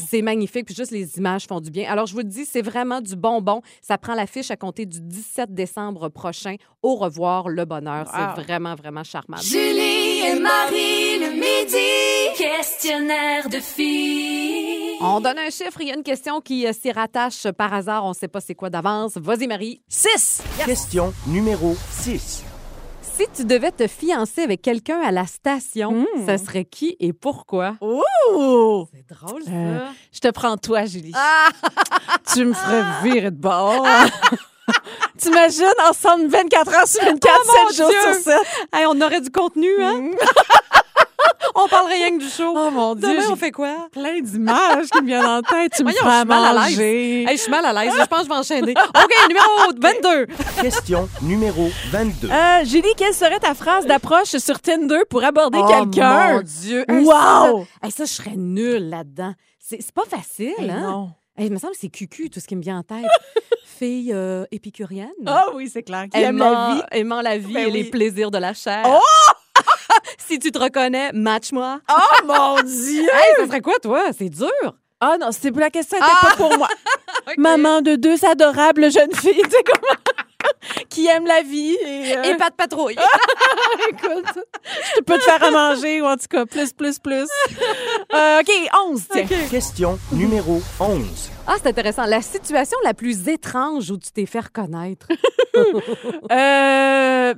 [0.08, 0.66] C'est magnifique.
[0.66, 1.90] Puis juste les images font du bien.
[1.90, 3.60] Alors, je vous le dis, c'est vraiment du bonbon.
[3.82, 6.56] Ça prend l'affiche à compter du 17 décembre prochain.
[6.82, 8.06] Au revoir, le bonheur.
[8.06, 8.12] Wow.
[8.36, 9.36] C'est vraiment, vraiment charmant.
[9.38, 12.36] Julie et Marie le midi.
[12.36, 14.25] Questionnaire de filles.
[15.08, 18.04] On donne un chiffre, il y a une question qui euh, s'y rattache par hasard,
[18.04, 19.12] on ne sait pas c'est quoi d'avance.
[19.16, 19.80] Vas-y, Marie.
[19.88, 20.42] 6.
[20.64, 22.42] Question numéro 6.
[23.02, 26.26] Si tu devais te fiancer avec quelqu'un à la station, Mm.
[26.26, 27.76] ça serait qui et pourquoi?
[27.80, 28.86] Ouh!
[28.92, 29.50] C'est drôle, ça.
[29.50, 31.12] Euh, je te prends toi, Julie.
[31.14, 31.48] Ah!
[32.34, 33.86] tu me ferais virer de bord.
[35.18, 38.12] T'imagines, ensemble 24 heures sur 24, Oh, mon 7 jours Dieu!
[38.12, 38.34] sur 7.
[38.74, 40.10] Hey, on aurait du contenu, hein?
[41.54, 42.52] on parle rien que du show.
[42.56, 43.88] Oh mon Dieu, Demain, on fait quoi?
[43.92, 45.72] plein d'images qui me viennent en tête.
[45.76, 46.80] Tu me Voyons, ferais je suis mal à l'aise.
[46.80, 47.92] Hey, je suis mal à l'aise.
[47.98, 48.74] Je pense que je vais enchaîner.
[48.76, 49.46] OK, numéro
[49.78, 50.26] 22.
[50.62, 52.28] Question numéro 22.
[52.30, 56.34] Euh, Julie, quelle serait ta phrase d'approche sur Tinder pour aborder Oh, quelqu'un?
[56.34, 56.84] mon Dieu.
[56.88, 57.12] Hey, Wow!
[57.12, 59.32] Ça, hey, ça, je serais nulle là-dedans.
[59.58, 60.80] C'est c'est pas facile, Hey, hein?
[60.90, 61.10] non.
[61.36, 63.04] Hey, il me semble que c'est cucu, tout ce qui me vient en tête.
[63.78, 65.10] Fille euh, épicurienne.
[65.26, 66.06] Ah oui, c'est clair.
[66.10, 66.82] Qui aime la vie.
[66.92, 67.90] Aimant la vie Ben et les oui.
[67.90, 68.82] plaisirs de la chair.
[68.86, 69.00] Oh!
[70.18, 71.80] Si tu te reconnais, match-moi.
[71.90, 73.02] Oh mon Dieu!
[73.02, 74.04] Hey, ça serait quoi, toi?
[74.16, 74.48] C'est dur.
[75.00, 76.26] Ah non, c'est la question n'était Ah!
[76.30, 76.68] pas pour moi.
[77.36, 79.98] Maman de deux adorables jeunes filles, tu sais comment?
[80.88, 81.76] qui aiment la vie.
[81.84, 82.96] Et, euh, Et pas de patrouille.
[83.90, 84.24] écoute,
[84.96, 87.26] je peux te faire à manger, ou en tout cas, plus, plus, plus.
[88.14, 88.50] Euh, OK,
[88.88, 89.26] 11, tiens.
[89.50, 91.30] Question numéro 11.
[91.46, 92.06] Ah, c'est intéressant.
[92.06, 95.08] La situation la plus étrange où tu t'es fait reconnaître.
[96.30, 97.34] Euh,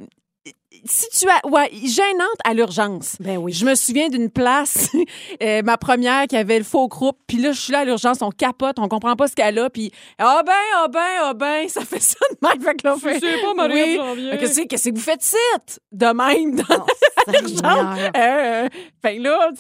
[0.87, 3.17] situa- ouais, gênante à l'urgence.
[3.21, 3.53] Ben oui.
[3.53, 4.91] Je me souviens d'une place,
[5.43, 8.19] euh, ma première qui avait le faux croupe, puis là je suis là à l'urgence,
[8.23, 11.69] on capote, on comprend pas ce qu'elle a, puis ah ben, ah ben, ah ben,
[11.69, 13.21] ça fait ça de même, fait que là on fait.
[13.21, 13.97] sais pas, Marie-Ève oui.
[13.97, 14.31] Janvier.
[14.39, 17.99] Que Qu'est-ce que vous faites site de même dans Oh, l'urgence?
[18.17, 18.69] Euh,
[19.03, 19.51] fait que là,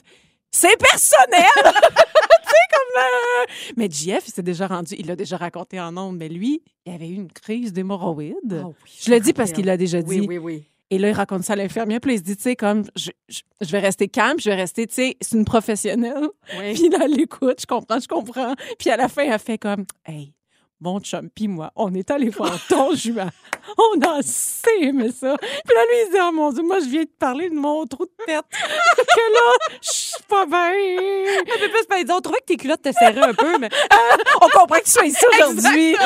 [0.51, 1.45] c'est personnel!
[1.64, 3.03] tu sais, comme.
[3.03, 3.45] euh,
[3.77, 6.95] Mais JF, il s'est déjà rendu, il l'a déjà raconté en ondes, mais lui, il
[6.95, 8.35] avait eu une crise d'hémorroïdes.
[8.64, 10.21] Ah oui, je le dis parce qu'il l'a déjà dit.
[10.21, 10.64] Oui, oui, oui.
[10.91, 12.01] Et là, il raconte ça à l'infirmière.
[12.01, 14.57] Puis il se dit, tu sais, comme, je, je, je vais rester calme, je vais
[14.57, 16.28] rester, tu sais, c'est une professionnelle.
[16.59, 16.72] Oui.
[16.74, 18.55] Puis là, elle l'écoute, je comprends, je comprends.
[18.78, 20.32] Puis à la fin, elle fait comme, hey,
[20.81, 23.29] mon chum, puis moi, on est allé voir ton jument.
[23.76, 25.37] On a assez aimé ça.
[25.39, 27.55] Puis là, lui, il se dit, oh mon Dieu, moi, je viens de parler de
[27.55, 28.45] mon trou de tête.
[28.51, 30.72] que là, je suis pas bien.
[31.41, 33.68] Un peu plus, ben, trouvait que tes culottes te serraient un peu, mais.
[34.41, 35.97] On comprend que tu sois ici aujourd'hui.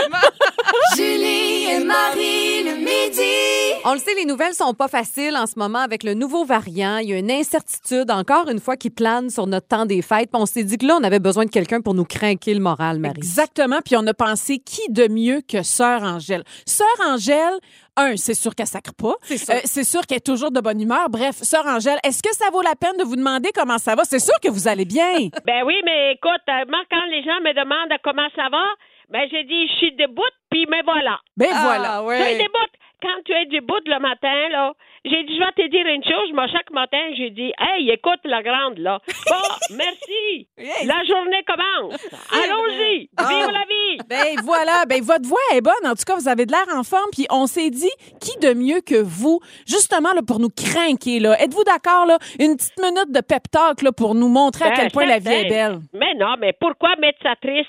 [0.97, 3.81] Julie et Marie le midi.
[3.85, 6.99] On le sait, les nouvelles sont pas faciles en ce moment avec le nouveau variant.
[6.99, 10.31] Il y a une incertitude, encore une fois, qui plane sur notre temps des fêtes.
[10.33, 12.61] Puis on s'est dit que là, on avait besoin de quelqu'un pour nous craquer le
[12.61, 13.19] moral, Marie.
[13.19, 13.81] Exactement.
[13.85, 16.43] Puis on a pensé qui de mieux que Sœur Angèle?
[16.67, 17.55] Sœur Angèle,
[17.97, 19.15] un, c'est sûr qu'elle sacre pas.
[19.23, 19.55] C'est sûr.
[19.55, 21.09] Euh, c'est sûr qu'elle est toujours de bonne humeur.
[21.11, 24.05] Bref, Sœur Angèle, est-ce que ça vaut la peine de vous demander comment ça va?
[24.05, 25.29] C'est sûr que vous allez bien.
[25.47, 28.65] Ben oui, mais écoute, euh, moi, quand les gens me demandent comment ça va,
[29.11, 31.19] ben j'ai dit, je suis debout, puis me voilà.
[31.37, 32.03] Ben Ah, voilà.
[32.05, 32.19] ouais.
[32.19, 32.73] Je suis debout.
[33.03, 34.73] Quand tu es debout le matin, là,
[35.05, 36.33] j'ai dit, je vais te dire une chose.
[36.33, 39.01] Moi, chaque matin, j'ai dit, hey, écoute la grande, là.
[39.29, 39.37] Bon,
[39.77, 40.47] merci.
[40.87, 41.99] La journée commence.
[42.33, 42.99] Allons-y.
[43.19, 43.99] Vive la vie.
[44.09, 45.73] Ben voilà, ben votre voix est bonne.
[45.85, 47.11] En tout cas, vous avez de l'air en forme.
[47.13, 47.91] Puis on s'est dit,
[48.21, 51.41] qui de mieux que vous, justement là, pour nous craquer là?
[51.43, 54.77] Êtes-vous d'accord là, une petite minute de pep talk là pour nous montrer à Ben,
[54.77, 55.73] quel point la vie est certain.
[55.73, 55.81] belle.
[55.95, 57.69] Mais non, mais pourquoi mettre ça triste?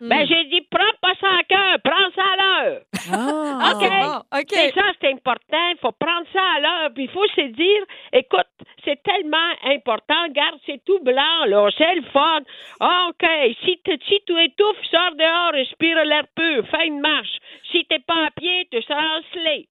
[0.00, 2.80] Ben, j'ai dit, prends pas ça à cœur, prends ça à l'heure.
[3.12, 3.72] Ah.
[3.74, 3.88] OK.
[3.88, 4.48] bon, OK.
[4.48, 5.68] C'est ça, c'est important.
[5.72, 6.90] Il faut prendre ça à l'heure.
[6.94, 7.82] Puis il faut se dire,
[8.12, 8.46] écoute,
[8.84, 10.22] c'est tellement important.
[10.24, 11.68] Regarde, c'est tout blanc, là.
[11.76, 12.40] C'est le fun.
[12.80, 13.28] Ah, OK.
[13.64, 17.36] Si, t- si tu étouffes, sors dehors, respire l'air pur, fais une marche.
[17.70, 19.68] Si t'es pas à pied, tu seras en sleigh.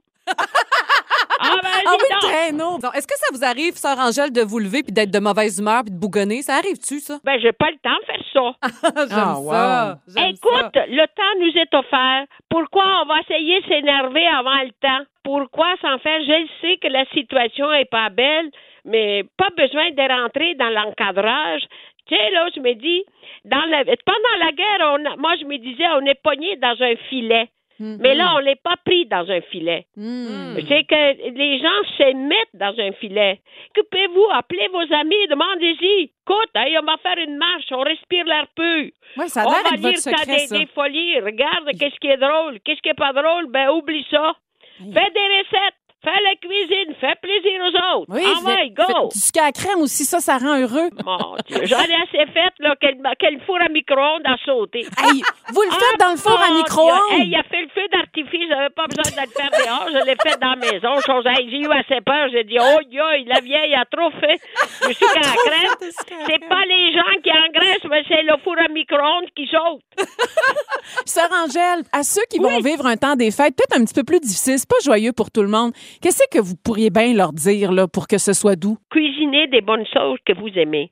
[1.41, 2.77] Ah, ben, Ah oui, traîneau.
[2.93, 5.83] Est-ce que ça vous arrive, Sœur Angèle, de vous lever puis d'être de mauvaise humeur
[5.83, 6.41] puis de bougonner?
[6.41, 7.17] Ça arrive-tu, ça?
[7.23, 9.07] Ben, j'ai pas le temps de faire ça.
[9.09, 9.51] J'aime Ah, wow.
[9.51, 9.99] ça.
[10.07, 12.25] J'aime Écoute, le temps nous est offert.
[12.49, 15.03] Pourquoi on va essayer de s'énerver avant le temps?
[15.23, 16.19] Pourquoi s'en faire?
[16.21, 18.49] Je sais que la situation est pas belle,
[18.85, 21.61] mais pas besoin de rentrer dans l'encadrage.
[22.07, 23.03] Tu sais, là, je me dis,
[23.45, 26.75] dans la, pendant la guerre, on a- moi, je me disais, on est pogné dans
[26.81, 27.49] un filet.
[27.79, 29.85] Mais là, on n'est pas pris dans un filet.
[29.95, 33.39] C'est que les gens se mettent dans un filet.
[33.71, 36.11] Occupez-vous, appelez vos amis, demandez-y.
[36.29, 38.91] Écoute, hey, on va faire une marche, on respire l'air pur.
[39.17, 40.57] Ouais, ça a on va ça secret, des, ça.
[40.57, 41.19] des folies.
[41.21, 44.33] Regarde, qu'est-ce qui est drôle, qu'est-ce qui est pas drôle, ben oublie ça.
[44.79, 48.05] Fais des recettes, fais la cuisine, fais plaisir aux autres.
[48.09, 48.83] Oui, ah ouais, fait- go!
[48.87, 50.89] fait du sucre à crème aussi, ça, ça rend heureux.
[51.05, 54.79] Mon Dieu, j'en ai assez fait, là, quel, quel four à micro-ondes a sauté.
[54.97, 55.21] Hey,
[55.53, 57.11] vous le faites dans le four à mon micro-ondes?
[57.11, 60.05] Hey, il a fait le feu d'artifice, j'avais pas besoin de le faire dehors, je
[60.05, 61.01] l'ai fait dans la maison.
[61.05, 64.39] Chose, hey, j'ai eu assez peur, j'ai dit, oh, yo, la vieille a trop fait
[64.87, 65.91] du sucre à crème.
[66.27, 69.81] C'est pas les gens qui engraissent, mais c'est le four à micro-ondes qui saute.
[71.05, 74.03] Sœur Angèle, à ceux qui vont vivre un temps des fêtes peut-être un petit peu
[74.03, 77.33] plus difficile, c'est pas joyeux pour tout le monde, qu'est-ce que vous pourriez bien leur
[77.33, 78.77] dire là, pour que ce soit doux?
[78.89, 80.91] cuisiner des bonnes choses que vous aimez.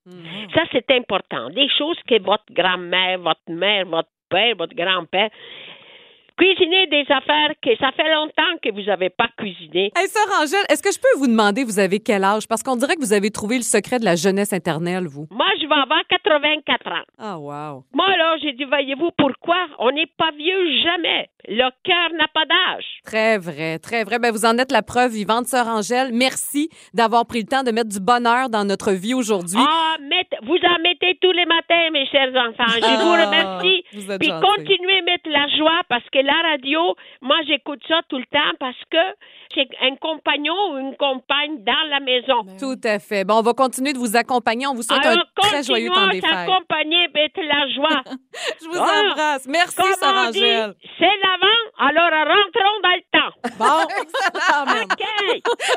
[0.53, 1.49] Ça, c'est important.
[1.49, 5.29] Des choses que votre grand-mère, votre mère, votre père, votre grand-père.
[6.37, 9.91] Cuisiner des affaires que ça fait longtemps que vous n'avez pas cuisiné.
[9.97, 12.47] Hey, Sœur Angèle, est-ce que je peux vous demander, vous avez quel âge?
[12.47, 15.25] Parce qu'on dirait que vous avez trouvé le secret de la jeunesse éternelle, vous.
[15.31, 17.05] Moi, je vais avoir 84 ans.
[17.17, 17.83] Ah, wow.
[17.91, 19.57] Moi, là, j'ai dit, voyez-vous, pourquoi?
[19.79, 21.27] On n'est pas vieux jamais.
[21.49, 22.83] Le cœur n'a pas d'âge.
[23.05, 24.19] Très vrai, très vrai.
[24.19, 26.09] Ben, vous en êtes la preuve vivante, Sœur Angèle.
[26.11, 29.57] Merci d'avoir pris le temps de mettre du bonheur dans notre vie aujourd'hui.
[29.57, 32.67] Ah, mettez- vous en mettez tous les matins, mes chers enfants.
[32.67, 33.83] Je vous Ah, remercie.
[33.93, 34.41] vous Puis gentils.
[34.45, 38.53] continuez à mettre la joie parce que la radio, moi, j'écoute ça tout le temps
[38.59, 38.97] parce que
[39.53, 42.45] c'est un compagnon ou une compagne dans la maison.
[42.59, 43.23] Tout à fait.
[43.23, 44.67] Bon, on va continuer de vous accompagner.
[44.67, 46.29] On vous souhaite Alors, un très joyeux temps des fêtes.
[46.29, 48.01] s'accompagner, mettre la joie.
[48.61, 49.45] Je vous Ah, embrasse.
[49.47, 50.73] Merci, Angèle.
[50.99, 53.33] c'est l'avant, alors rentrons dans le temps.
[53.57, 53.83] Bon,
[54.83, 55.03] OK.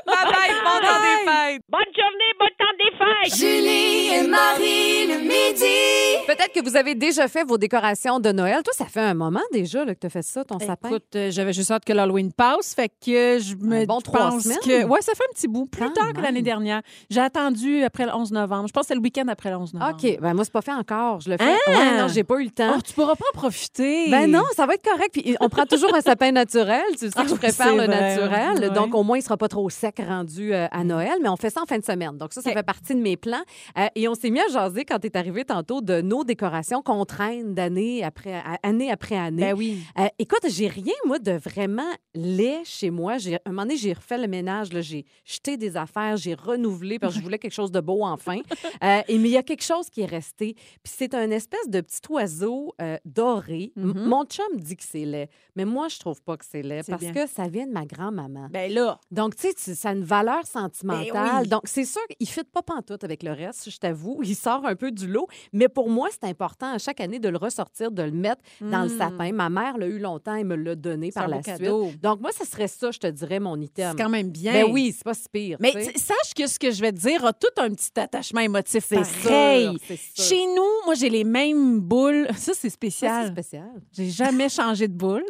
[0.07, 1.63] Bye bye, bon temps des fêtes.
[1.69, 3.39] Bonne journée, bon temps des fêtes.
[3.39, 6.27] Julie et Marie le midi.
[6.27, 8.63] Peut-être Peut-être que vous avez déjà fait vos décorations de Noël.
[8.65, 10.89] Toi, ça fait un moment déjà là, que tu as fait ça, ton sapin.
[10.89, 14.43] Écoute, euh, j'avais juste hâte que l'Halloween passe, fait que je me bon trois pense
[14.45, 14.59] semaines.
[14.65, 16.83] que ouais, ça fait un petit bout plus Quand tard que l'année dernière.
[17.09, 18.69] J'ai attendu après le 11 novembre.
[18.69, 19.97] Je pense que c'est le week-end après le 11 novembre.
[20.03, 20.19] OK.
[20.21, 21.21] Ben moi, c'est pas fait encore.
[21.21, 21.57] Je le fais.
[21.67, 21.71] Ah!
[21.71, 22.75] Ouais, non, j'ai pas eu le temps.
[22.77, 24.11] Oh, tu pourras pas en profiter.
[24.11, 25.11] Ben non, ça va être correct.
[25.13, 26.83] Puis on prend toujours un sapin naturel.
[26.93, 28.17] Tu sais Ah que je préfère le vrai.
[28.17, 28.71] naturel.
[28.73, 31.19] Donc, au moins, il sera pas trop sec rendu euh, à Noël.
[31.23, 32.17] Mais on fait ça en fin de semaine.
[32.17, 33.43] Donc, ça, ça fait partie de mes plans.
[33.79, 36.83] Euh, et on s'est mis à jaser quand tu es arrivé tantôt de nos décorations
[36.83, 39.43] qu'on traîne d'année après, année après année.
[39.43, 39.79] Ben oui.
[39.99, 43.19] Euh, écoute, j'ai rien, moi, de vraiment laid chez moi.
[43.19, 44.73] J'ai, un moment donné, j'ai refait le ménage.
[44.73, 44.81] là.
[44.81, 48.39] J'ai jeté des affaires, j'ai renouvelé parce que je voulais quelque chose de beau enfin.
[48.83, 50.55] Euh, et, mais il y a quelque chose qui est resté.
[50.83, 53.73] Puis c'est un espèce de petit oiseau euh, doré.
[53.77, 54.05] M- Mhm.
[54.07, 57.03] Mon chum dit que c'est laid, mais moi, je trouve pas que c'est laid parce
[57.03, 57.13] bien.
[57.13, 58.49] que ça vient de ma grand-maman.
[58.51, 58.99] Ben là.
[59.11, 61.13] Donc, tu sais, ça a une valeur sentimentale.
[61.13, 61.49] Ben oui.
[61.49, 64.21] Donc, c'est sûr qu'il ne fit pas pantoute avec le reste, je t'avoue.
[64.23, 65.27] Il sort un peu du lot.
[65.53, 68.83] Mais pour moi, c'est important à chaque année de le ressortir, de le mettre dans
[68.85, 68.99] le Mm.
[68.99, 69.33] sapin.
[69.33, 71.59] Ma mère l'a eu longtemps et me l'a donné par la suite.
[71.59, 71.91] cadeau.
[72.03, 73.95] Donc, moi, ce serait ça, je te dirais, mon item.
[73.97, 74.53] C'est quand même bien.
[74.53, 75.57] Ben oui, c'est pas si pire.
[75.61, 78.85] Mais sache que ce que je vais te dire a tout un petit attachement émotif
[78.89, 79.77] C'est pareil.
[79.87, 80.25] sûr.
[80.25, 82.29] Chez nous, moi, j'ai les mêmes boules.
[82.37, 83.27] Ça, c'est spécial.
[83.27, 83.71] c'est spécial.
[83.97, 85.25] J'ai jamais changé de boule.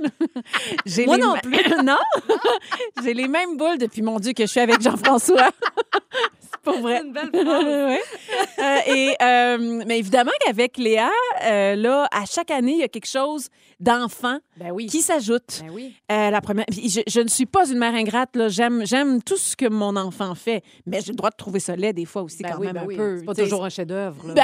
[1.06, 1.74] Moi non plus.
[1.84, 1.96] non?
[3.02, 5.50] J'ai les mêmes boules depuis, mon Dieu, que je suis avec Jean-François.
[6.40, 7.00] c'est pas vrai.
[7.00, 7.30] C'est une belle.
[7.32, 8.00] Ouais.
[8.58, 11.08] Euh, et, euh, mais évidemment qu'avec Léa,
[11.44, 13.48] euh, là, à chaque année, il y a quelque chose
[13.80, 14.86] d'enfant Ben oui.
[14.86, 15.60] qui s'ajoute.
[15.62, 15.94] Ben oui.
[16.12, 18.36] Euh, la première, je, je ne suis pas une mère ingrate.
[18.36, 18.48] là.
[18.48, 21.74] J'aime, j'aime tout ce que mon enfant fait, mais j'ai le droit de trouver ça
[21.76, 23.18] laid des fois aussi Ben quand oui, même un peu.
[23.18, 24.34] C'est pas toujours un chef-d'œuvre.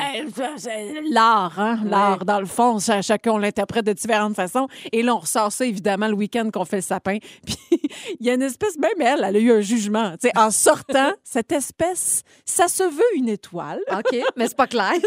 [1.11, 1.80] l'art, hein?
[1.84, 4.68] L'art, dans le fond, cha- chacun on l'interprète de différentes façons.
[4.93, 7.18] Et là, on ressort ça, évidemment, le week-end qu'on fait le sapin.
[7.47, 7.57] Puis,
[8.20, 10.12] il y a une espèce, même elle, elle a eu un jugement.
[10.12, 13.80] Tu sais, en sortant, cette espèce, ça se veut une étoile.
[13.93, 14.93] OK, mais c'est pas clair.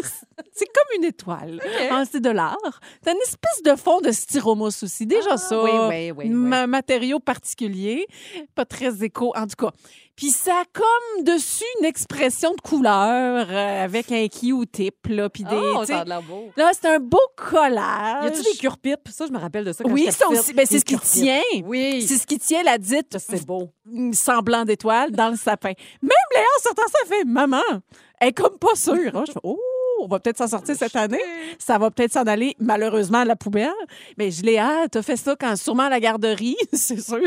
[0.53, 1.59] C'est comme une étoile.
[1.91, 2.55] Ah, c'est de l'art.
[3.03, 5.05] C'est une espèce de fond de styromousse aussi.
[5.07, 5.63] Déjà Ah, ça.
[5.63, 8.05] oui, oui, oui, Ma- matériau particulier.
[8.55, 9.71] Pas très éco, en tout cas.
[10.15, 15.29] Puis ça a comme dessus une expression de couleur euh, avec un Q-tip, là.
[15.29, 15.55] Puis des.
[15.55, 16.49] Oh, ça a de beau.
[16.57, 18.25] Là, c'est un beau collage.
[18.25, 19.07] Y a-tu des cure-pipes?
[19.09, 20.53] Ça, je me rappelle de ça quand Oui, ça aussi.
[20.53, 21.39] Ben, c'est ce qui tient.
[21.63, 22.05] Oui.
[22.05, 23.69] C'est ce qui tient la dite c'est beau.
[24.11, 25.71] semblant d'étoile dans le sapin.
[26.01, 27.61] Même Léa, en sortant ça, fait Maman,
[28.19, 29.15] elle est comme pas sûre.
[29.15, 29.23] hein.
[29.25, 29.57] Je fais, Oh,
[30.01, 31.21] on va peut-être s'en sortir cette année.
[31.57, 33.69] Ça va peut-être s'en aller, malheureusement, à la poubelle.
[34.17, 37.19] Mais je l'ai, ah, t'as fait ça quand, sûrement à la garderie, c'est sûr.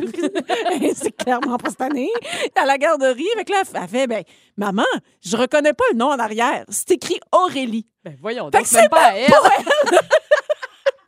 [0.94, 2.10] c'est clairement pas cette année.
[2.56, 4.22] À la garderie, avec là, elle fait, ben,
[4.56, 4.84] maman,
[5.20, 6.64] je reconnais pas le nom en arrière.
[6.68, 7.86] C'est écrit Aurélie.
[8.04, 9.30] Ben voyons donc, même pas à elle.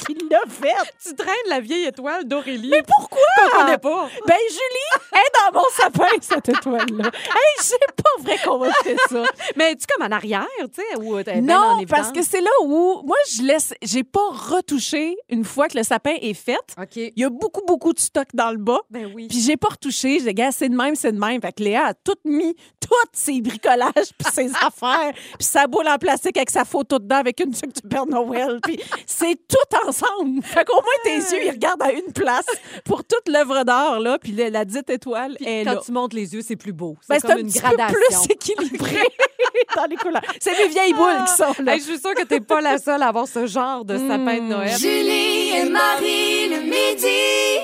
[0.06, 0.74] Qui l'a fait?
[1.02, 2.68] Tu traînes la vieille étoile d'Aurélie.
[2.70, 3.20] Mais pourquoi?
[3.52, 4.08] Qu'on connaît pas.
[4.26, 7.10] Ben, Julie est dans mon sapin, cette étoile-là.
[7.34, 9.24] Hey, c'est pas vrai qu'on va faire ça.
[9.56, 11.98] Mais tu comme en arrière, tu sais, où t'es bien en Non, évidence?
[11.98, 15.82] parce que c'est là où moi je laisse, j'ai pas retouché une fois que le
[15.84, 16.58] sapin est fait.
[16.80, 16.96] OK.
[16.96, 18.80] Il y a beaucoup beaucoup de stock dans le bas.
[18.90, 19.28] Ben oui.
[19.28, 21.40] Puis j'ai pas retouché, j'ai dit gars, c'est de même, c'est de même.
[21.40, 25.88] Fait que Léa a tout mis tous ses bricolages puis ses affaires, puis sa boule
[25.88, 29.76] en plastique avec sa photo dedans avec une tuque du Père Noël, puis c'est tout
[30.02, 30.42] ensemble.
[30.44, 32.46] Fait qu'au moins tes yeux ils regardent à une place
[32.84, 35.80] pour toute l'œuvre d'art là, puis la, la dite étoile Puis est quand là.
[35.84, 36.96] tu montes les yeux, c'est plus beau.
[37.08, 37.94] Ben, C'est c'est comme un une petit gradation.
[37.98, 38.98] peu plus équilibré
[39.76, 40.22] dans les couleurs.
[40.40, 41.74] C'est mes vieilles boules qui sont là.
[41.74, 44.36] Hey, je suis sûre que t'es pas la seule à avoir ce genre de sapin
[44.38, 44.76] de Noël.
[44.78, 47.08] Julie et Marie le midi.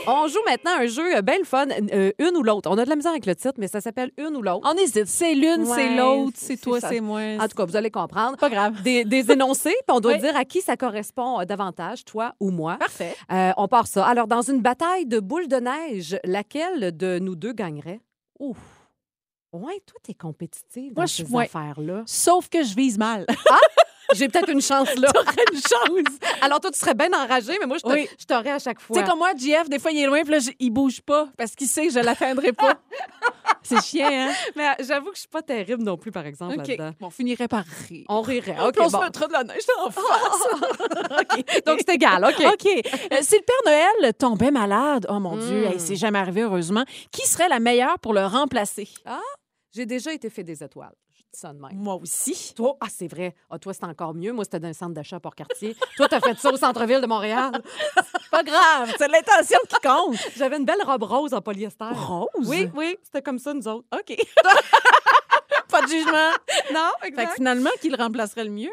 [0.06, 2.68] On joue maintenant un jeu euh, bien le fun, euh, une ou l'autre.
[2.70, 4.66] On a de la misère avec le titre, mais ça s'appelle une ou l'autre.
[4.70, 5.06] On hésite.
[5.06, 7.20] C'est l'une, c'est Ouais, l'autre, c'est- toi, c'est moi.
[7.38, 8.36] En tout cas, vous allez comprendre.
[8.36, 8.82] Pas grave.
[8.82, 10.20] Des, des énoncés, puis on doit Oui.
[10.20, 12.76] dire à qui ça correspond euh, davantage, toi ou moi.
[12.78, 13.14] Parfait.
[13.32, 14.06] Euh, on part ça.
[14.06, 18.00] Alors, dans une bataille de boules de neige, laquelle de nous deux gagnerait?
[18.38, 18.58] Ouf.
[19.52, 22.02] Ouais, toi, t'es compétitive dans Moi, je- ces affaires-là.
[22.06, 23.26] Sauf que je vise mal.
[24.14, 25.08] J'ai peut-être une chance là.
[25.14, 26.14] T'aurais une chance.
[26.40, 28.08] Alors, toi, tu serais bien enragé, mais moi, je te- Oui.
[28.18, 28.96] je t'aurais à chaque Tu fois.
[28.96, 31.54] sais, comme moi, JF, des fois, il est loin, puis là, il bouge pas parce
[31.54, 32.74] qu'il sait que je l'atteindrai pas.
[33.62, 34.32] c'est chiant, hein?
[34.56, 36.92] Mais euh, j'avoue que je suis pas terrible non plus, par exemple, là-dedans.
[37.00, 38.04] Bon, on finirait par rire.
[38.08, 38.56] On rirait.
[38.66, 38.88] OK, on bon.
[38.90, 41.62] se mettra de la neige en face.
[41.66, 42.24] Donc, c'est égal.
[42.24, 42.44] OK.
[42.52, 42.66] OK.
[42.66, 45.72] Euh, si le Père Noël tombait malade, oh mon Dieu, Mm.
[45.72, 48.88] hey, c'est jamais arrivé, heureusement, qui serait la meilleure pour le remplacer?
[49.74, 50.94] J'ai déjà été fait des étoiles.
[51.32, 51.70] Je dis ça de même.
[51.74, 52.54] Moi aussi.
[52.54, 53.34] Toi, ah, c'est vrai.
[53.48, 54.32] Ah, toi, c'est encore mieux.
[54.32, 55.76] Moi, c'était dans un centre d'achat à Port-Cartier.
[55.96, 57.62] toi, t'as fait ça au centre-ville de Montréal.
[58.30, 60.16] Pas grave, c'est l'intention qui compte.
[60.36, 61.84] J'avais une belle robe rose en polyester.
[61.92, 62.28] Rose?
[62.46, 63.86] Oui, oui, c'était comme ça, nous autres.
[63.92, 64.16] OK.
[65.68, 66.30] pas de jugement.
[66.72, 68.68] Non, Fait que finalement, qui le remplacerait le mieux?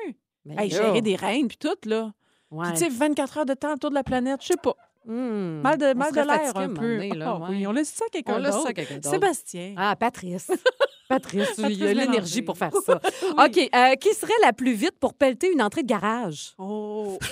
[0.49, 2.12] Hey, gérer des reines puis tout, là.
[2.51, 2.70] ouais.
[2.70, 4.76] Puis, tu sais, 24 heures de temps autour de la planète, je sais pas.
[5.08, 5.62] Hmm.
[5.62, 6.97] Mal de, On mal de l'air un peu.
[6.97, 7.47] donné, là, Ah ouais.
[7.51, 9.10] oui, on laisse ça à quelqu'un d'autre.
[9.10, 9.74] Sébastien.
[9.78, 10.51] Ah, Patrice.
[11.10, 12.99] Patrice, il Patrice y a l'énergie pour faire ça.
[13.45, 13.70] OK.
[13.74, 16.53] euh, qui serait la plus vite pour pelleter une entrée de garage?
[16.58, 17.18] Oh.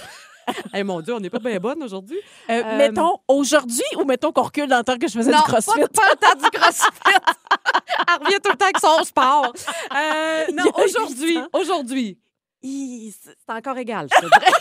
[0.76, 2.20] Eh mon Dieu, on n'est pas bien bonne aujourd'hui.
[2.52, 5.40] Euh, Euh, Mettons aujourd'hui ou mettons qu'on recule dans le temps que je faisais non,
[5.40, 5.80] du crossfit?
[5.80, 6.92] Pas, pas le temps du crossfit.
[8.08, 9.52] Elle revient tout le temps avec son sport.
[10.54, 12.20] Non, Il aujourd'hui, aujourd'hui,
[12.62, 14.52] il- c'est encore égal, je te dirais.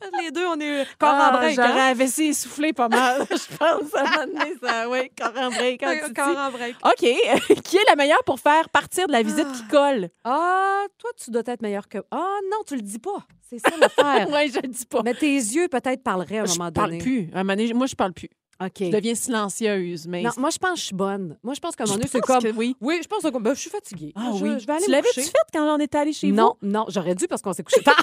[0.22, 1.56] Les deux, on est corps Ah, en break.
[1.56, 1.88] J'aurais hein?
[1.88, 4.88] la vessie essoufflée pas mal, je pense, à un moment donné, ça.
[4.88, 5.80] Oui, corps en break.
[5.84, 6.36] quand tu Corps dis.
[6.38, 6.76] en break.
[6.84, 7.62] OK.
[7.62, 10.08] qui est la meilleure pour faire partir de la visite qui colle?
[10.24, 11.98] Ah, toi, tu dois être meilleur que.
[12.10, 13.26] Ah, non, tu le dis pas.
[13.48, 14.28] C'est ça l'affaire.
[14.30, 15.02] Oui, je le dis pas.
[15.04, 17.02] Mais tes yeux, peut-être, parleraient à un Je moment parle donné.
[17.02, 17.30] plus.
[17.34, 18.30] À un moment donné, moi, je parle plus.
[18.62, 18.70] OK.
[18.80, 20.06] Je deviens silencieuse.
[20.06, 21.36] Mais Non, moi, je pense que je suis bonne.
[21.42, 22.42] Moi, je pense qu'à un Je moment donné, c'est comme.
[22.42, 22.76] que oui.
[22.80, 24.12] Oui, je pense que ben, je suis fatiguée.
[24.14, 24.50] Ah je, oui.
[24.60, 25.26] je vais aller tu l'avais-tu coucher.
[25.32, 26.68] fait quand on est allé chez Non, vous?
[26.68, 28.00] non, j'aurais dû parce qu'on s'est couché tard.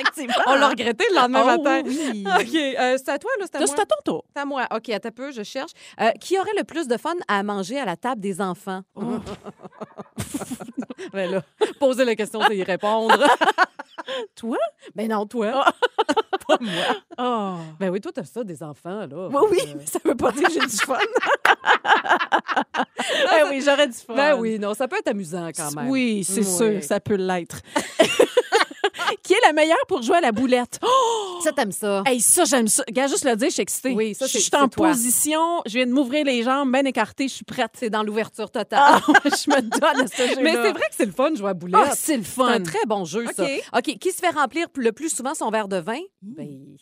[0.00, 0.34] Effectivement.
[0.46, 1.82] On l'a regretté le lendemain Oh, matin.
[1.86, 2.24] oui.
[2.40, 2.54] OK.
[2.54, 3.46] euh, c'est à toi, là?
[3.46, 3.74] C'est à Là, moi?
[3.76, 4.24] c'est à ton tour.
[4.34, 4.66] C'est à moi.
[4.74, 5.70] OK, attends un peu, je cherche.
[6.00, 8.82] Euh, qui aurait le plus de fun à manger à la table des enfants?
[11.12, 11.42] ben là,
[11.80, 13.16] poser la question, c'est y répondre.
[14.36, 14.56] Toi?
[14.94, 15.64] Ben non, toi.
[16.46, 16.72] Pas moi.
[17.18, 17.56] Oh.
[17.78, 19.28] Ben oui, toi, t'as ça, des enfants, là.
[19.28, 20.96] Oui, oui, Euh, mais ça veut pas dire que j'ai du fun.
[22.74, 24.14] ben oui, j'aurais du fun.
[24.14, 25.90] Ben oui, non, ça peut être amusant quand même.
[25.90, 26.56] Oui, c'est Oui.
[26.56, 27.60] sûr, ça peut l'être.
[29.22, 30.78] Qui est la meilleure pour jouer à la boulette?
[30.82, 31.40] Oh!
[31.42, 32.02] Ça, t'aimes ça.
[32.06, 32.82] Hey, ça, j'aime ça.
[32.86, 33.92] Regarde, juste le dire, je suis excitée.
[33.94, 34.88] Oui, ça, je c'est- suis en c'est toi.
[34.90, 37.70] position, je viens de m'ouvrir les jambes, bien écartée, je suis prête.
[37.78, 38.80] C'est dans l'ouverture totale.
[38.82, 41.36] Ah, je me donne à ce jeu Mais c'est vrai que c'est le fun de
[41.36, 41.80] jouer à boulette.
[41.84, 42.46] Ah, c'est le C'est fun.
[42.48, 43.44] un très bon jeu, ça.
[43.76, 43.98] OK.
[43.98, 46.00] Qui se fait remplir le plus souvent son verre de vin?
[46.22, 46.76] Ben.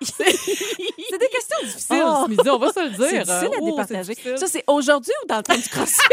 [0.00, 2.22] C'est des questions difficiles, Oh.
[2.24, 3.08] ce midi, on va se le dire.
[3.08, 4.14] C'est difficile à Oh, départager.
[4.14, 4.38] difficile.
[4.38, 5.98] Ça, c'est aujourd'hui ou dans le temps du crossfit?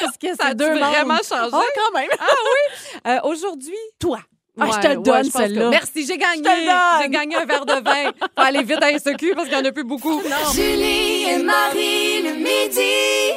[0.00, 1.22] Parce que Ça a deux vraiment mondes.
[1.24, 1.50] changé?
[1.52, 2.08] Ah, quand même.
[2.18, 3.00] Ah oui?
[3.06, 3.74] Euh, Aujourd'hui.
[4.00, 4.18] Toi.
[4.58, 5.60] Ah, je Ouais, te le ouais, donne, pense celle-là.
[5.66, 6.38] que- Merci, j'ai gagné.
[6.38, 7.02] Je te le donne.
[7.02, 8.10] J'ai gagné un verre de vin.
[8.18, 10.20] Faut aller vite à SEQ parce qu'il n'y en a plus beaucoup.
[10.54, 13.36] Julie et Marie le midi.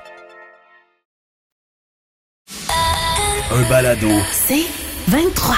[3.53, 4.07] Un balado.
[4.31, 4.65] C'est
[5.07, 5.55] 23.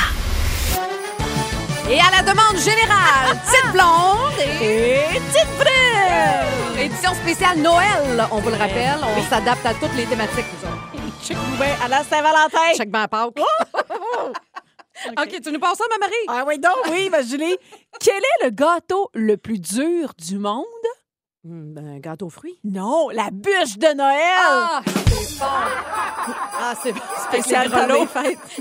[1.91, 6.79] Et à la demande générale, petite blonde et petite brune.
[6.79, 8.97] Édition spéciale Noël, on vous le rappelle.
[9.03, 10.45] On s'adapte à toutes les thématiques.
[10.53, 10.79] nous autres.
[11.59, 12.73] Bien à la Saint-Valentin.
[12.75, 13.33] Check bien Pâques.
[15.17, 16.13] OK, tu nous passes ça, ma Marie?
[16.29, 17.57] Ah oui, donc, oui, ma Julie.
[17.99, 20.65] Quel est le gâteau le plus dur du monde?
[21.45, 22.57] Hum, ben, gâteau aux fruits.
[22.63, 24.21] Non, la bûche de Noël.
[24.49, 25.49] Ah, c'est fort.
[26.55, 26.93] Ah, c'est
[27.27, 28.07] Spécial grelots.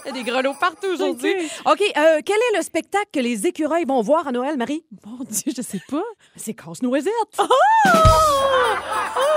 [0.05, 1.33] Il y a des grelots partout aujourd'hui.
[1.65, 4.85] OK, euh, quel est le spectacle que les écureuils vont voir à Noël, Marie?
[5.07, 6.03] Mon Dieu, je sais pas.
[6.35, 7.13] C'est Casse-Noisette.
[7.39, 7.45] On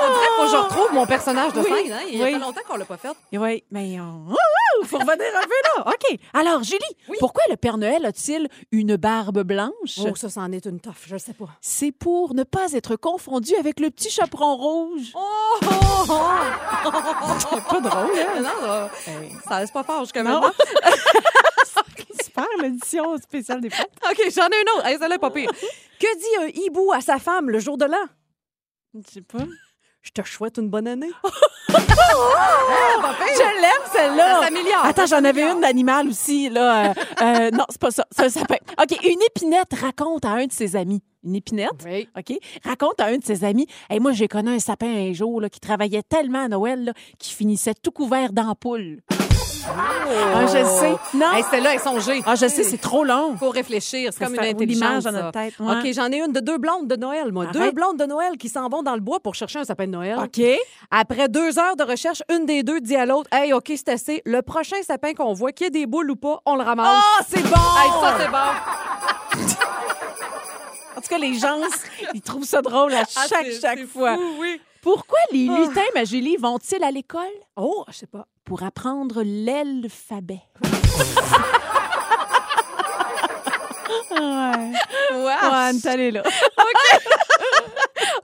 [0.07, 1.91] dirait qu'il faut que je retrouve mon personnage de Oui.
[1.91, 1.99] Hein?
[2.11, 2.31] Il y a oui.
[2.31, 3.09] pas longtemps qu'on l'a pas fait.
[3.33, 4.33] Oui, mais on...
[4.81, 5.87] Il faut revenir un peu là.
[5.87, 6.19] OK.
[6.33, 6.79] Alors, Julie,
[7.19, 9.99] pourquoi le Père Noël a-t-il une barbe blanche?
[9.99, 11.47] Oh, ça, c'en est une toffe, je sais pas.
[11.61, 15.11] C'est pour ne pas être confondu avec le petit chaperon rouge.
[15.15, 17.57] Oh, oh, oh.
[17.69, 18.41] pas drôle, hein?
[18.41, 18.89] Non, non,
[19.47, 20.51] ça reste pas fort jusqu'à maintenant.
[22.23, 23.91] Super, l'édition spéciale des fêtes.
[24.09, 24.85] OK, j'en ai une autre.
[24.85, 25.51] Hey, pas pire.
[25.97, 28.05] Que dit un hibou à sa femme le jour de l'an?
[28.93, 29.45] Je sais pas.
[30.01, 31.11] Je te souhaite une bonne année.
[31.69, 34.35] Je l'aime, celle-là.
[34.35, 36.89] Ça s'améliore, Attends, ça j'en avais une d'animal aussi, là.
[36.89, 38.05] Euh, euh, non, c'est pas ça.
[38.11, 41.01] Ça, ça peut- OK, une épinette raconte à un de ses amis.
[41.25, 42.07] Une épinette, Oui.
[42.17, 43.67] OK, raconte à un de ses amis.
[43.89, 46.93] Et moi, j'ai connu un sapin un jour là, qui travaillait tellement à Noël là,
[47.19, 49.01] qu'il finissait tout couvert d'ampoules.
[49.67, 50.95] Ah, je le sais.
[51.17, 51.33] Non?
[51.33, 52.21] Hey, celle-là est songée.
[52.27, 53.35] Ah, je sais, c'est trop long.
[53.37, 54.11] faut réfléchir.
[54.13, 55.03] C'est comme une intelligence.
[55.03, 55.73] dans notre tête, ouais.
[55.89, 57.47] OK, j'en ai une de deux blondes de Noël, moi.
[57.47, 59.91] Deux blondes de Noël qui s'en vont dans le bois pour chercher un sapin de
[59.91, 60.17] Noël.
[60.23, 60.41] OK.
[60.91, 64.21] Après deux heures de recherche, une des deux dit à l'autre Hey, OK, c'est assez.
[64.25, 67.01] Le prochain sapin qu'on voit, qu'il y ait des boules ou pas, on le ramasse.
[67.19, 67.49] Ah, c'est bon!
[67.49, 69.14] Hey, ça, c'est bon.
[71.05, 71.59] Tout cas, les gens,
[72.15, 74.15] ils trouvent ça drôle à Ah, chaque, chaque fois.
[74.15, 74.59] fou, oui.
[74.81, 77.21] Pourquoi les lutins, ma Julie, vont-ils à l'école?
[77.55, 78.25] Oh, je sais pas.
[78.43, 80.41] Pour apprendre l'alphabet.
[84.11, 84.71] ouais.
[85.11, 85.23] Ouais.
[85.23, 86.23] Ouais, là.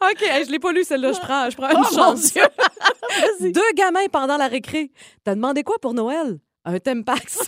[0.02, 1.12] OK, hey, je l'ai pas lu, celle-là.
[1.14, 2.34] Je prends, je prends une Oh, chance.
[3.40, 4.92] Deux gamins pendant la récré.
[5.24, 6.40] T'as demandé quoi pour Noël?
[6.66, 7.40] Un Tempax.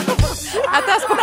[0.00, 1.16] Attends, c'est pas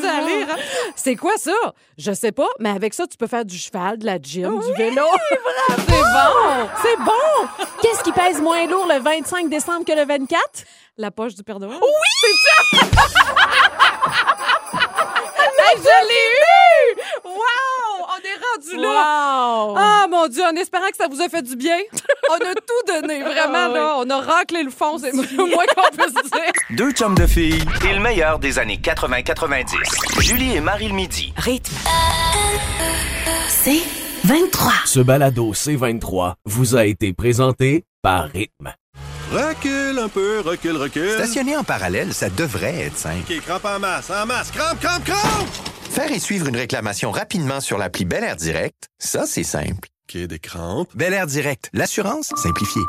[0.00, 0.42] dû aller.
[0.50, 0.56] hein.
[0.96, 1.52] C'est quoi ça?
[1.98, 4.72] Je sais pas, mais avec ça, tu peux faire du cheval, de la gym, du
[4.74, 5.04] vélo.
[5.68, 6.68] C'est bon!
[6.82, 7.66] C'est bon!
[7.82, 10.40] Qu'est-ce qui pèse moins lourd le 25 décembre que le 24?
[10.98, 11.78] La poche du Père Noël.
[11.80, 11.88] Oui!
[12.22, 12.92] C'est ça!
[15.64, 16.61] Hey, je l'ai eu!
[17.24, 18.06] Wow!
[18.08, 18.88] On est rendu là!
[19.68, 19.74] Wow!
[19.78, 21.76] Ah, mon Dieu, en espérant que ça vous a fait du bien.
[22.30, 23.74] On a tout donné, vraiment, Ah, oui.
[23.74, 23.94] là.
[23.98, 26.52] On a raclé le fond, c'est le moins qu'on puisse dire.
[26.70, 30.20] Deux chums de filles et le meilleur des années 80-90.
[30.20, 31.32] Julie et Marie le midi.
[31.36, 31.74] Rythme.
[33.48, 33.82] C'est
[34.24, 34.72] 23.
[34.84, 38.72] Ce balado C23 vous a été présenté par Rythme.
[39.32, 41.12] Recule un peu, recule, recule.
[41.14, 43.20] Stationner en parallèle, ça devrait être simple.
[43.30, 45.48] OK, crampe en masse, en masse, crampe, crampe, crampe!
[45.92, 49.90] Faire et suivre une réclamation rapidement sur l'appli Bel Air Direct, ça, c'est simple.
[50.08, 50.88] OK, des crampes.
[50.94, 52.80] Bel Air Direct, l'assurance simplifiée.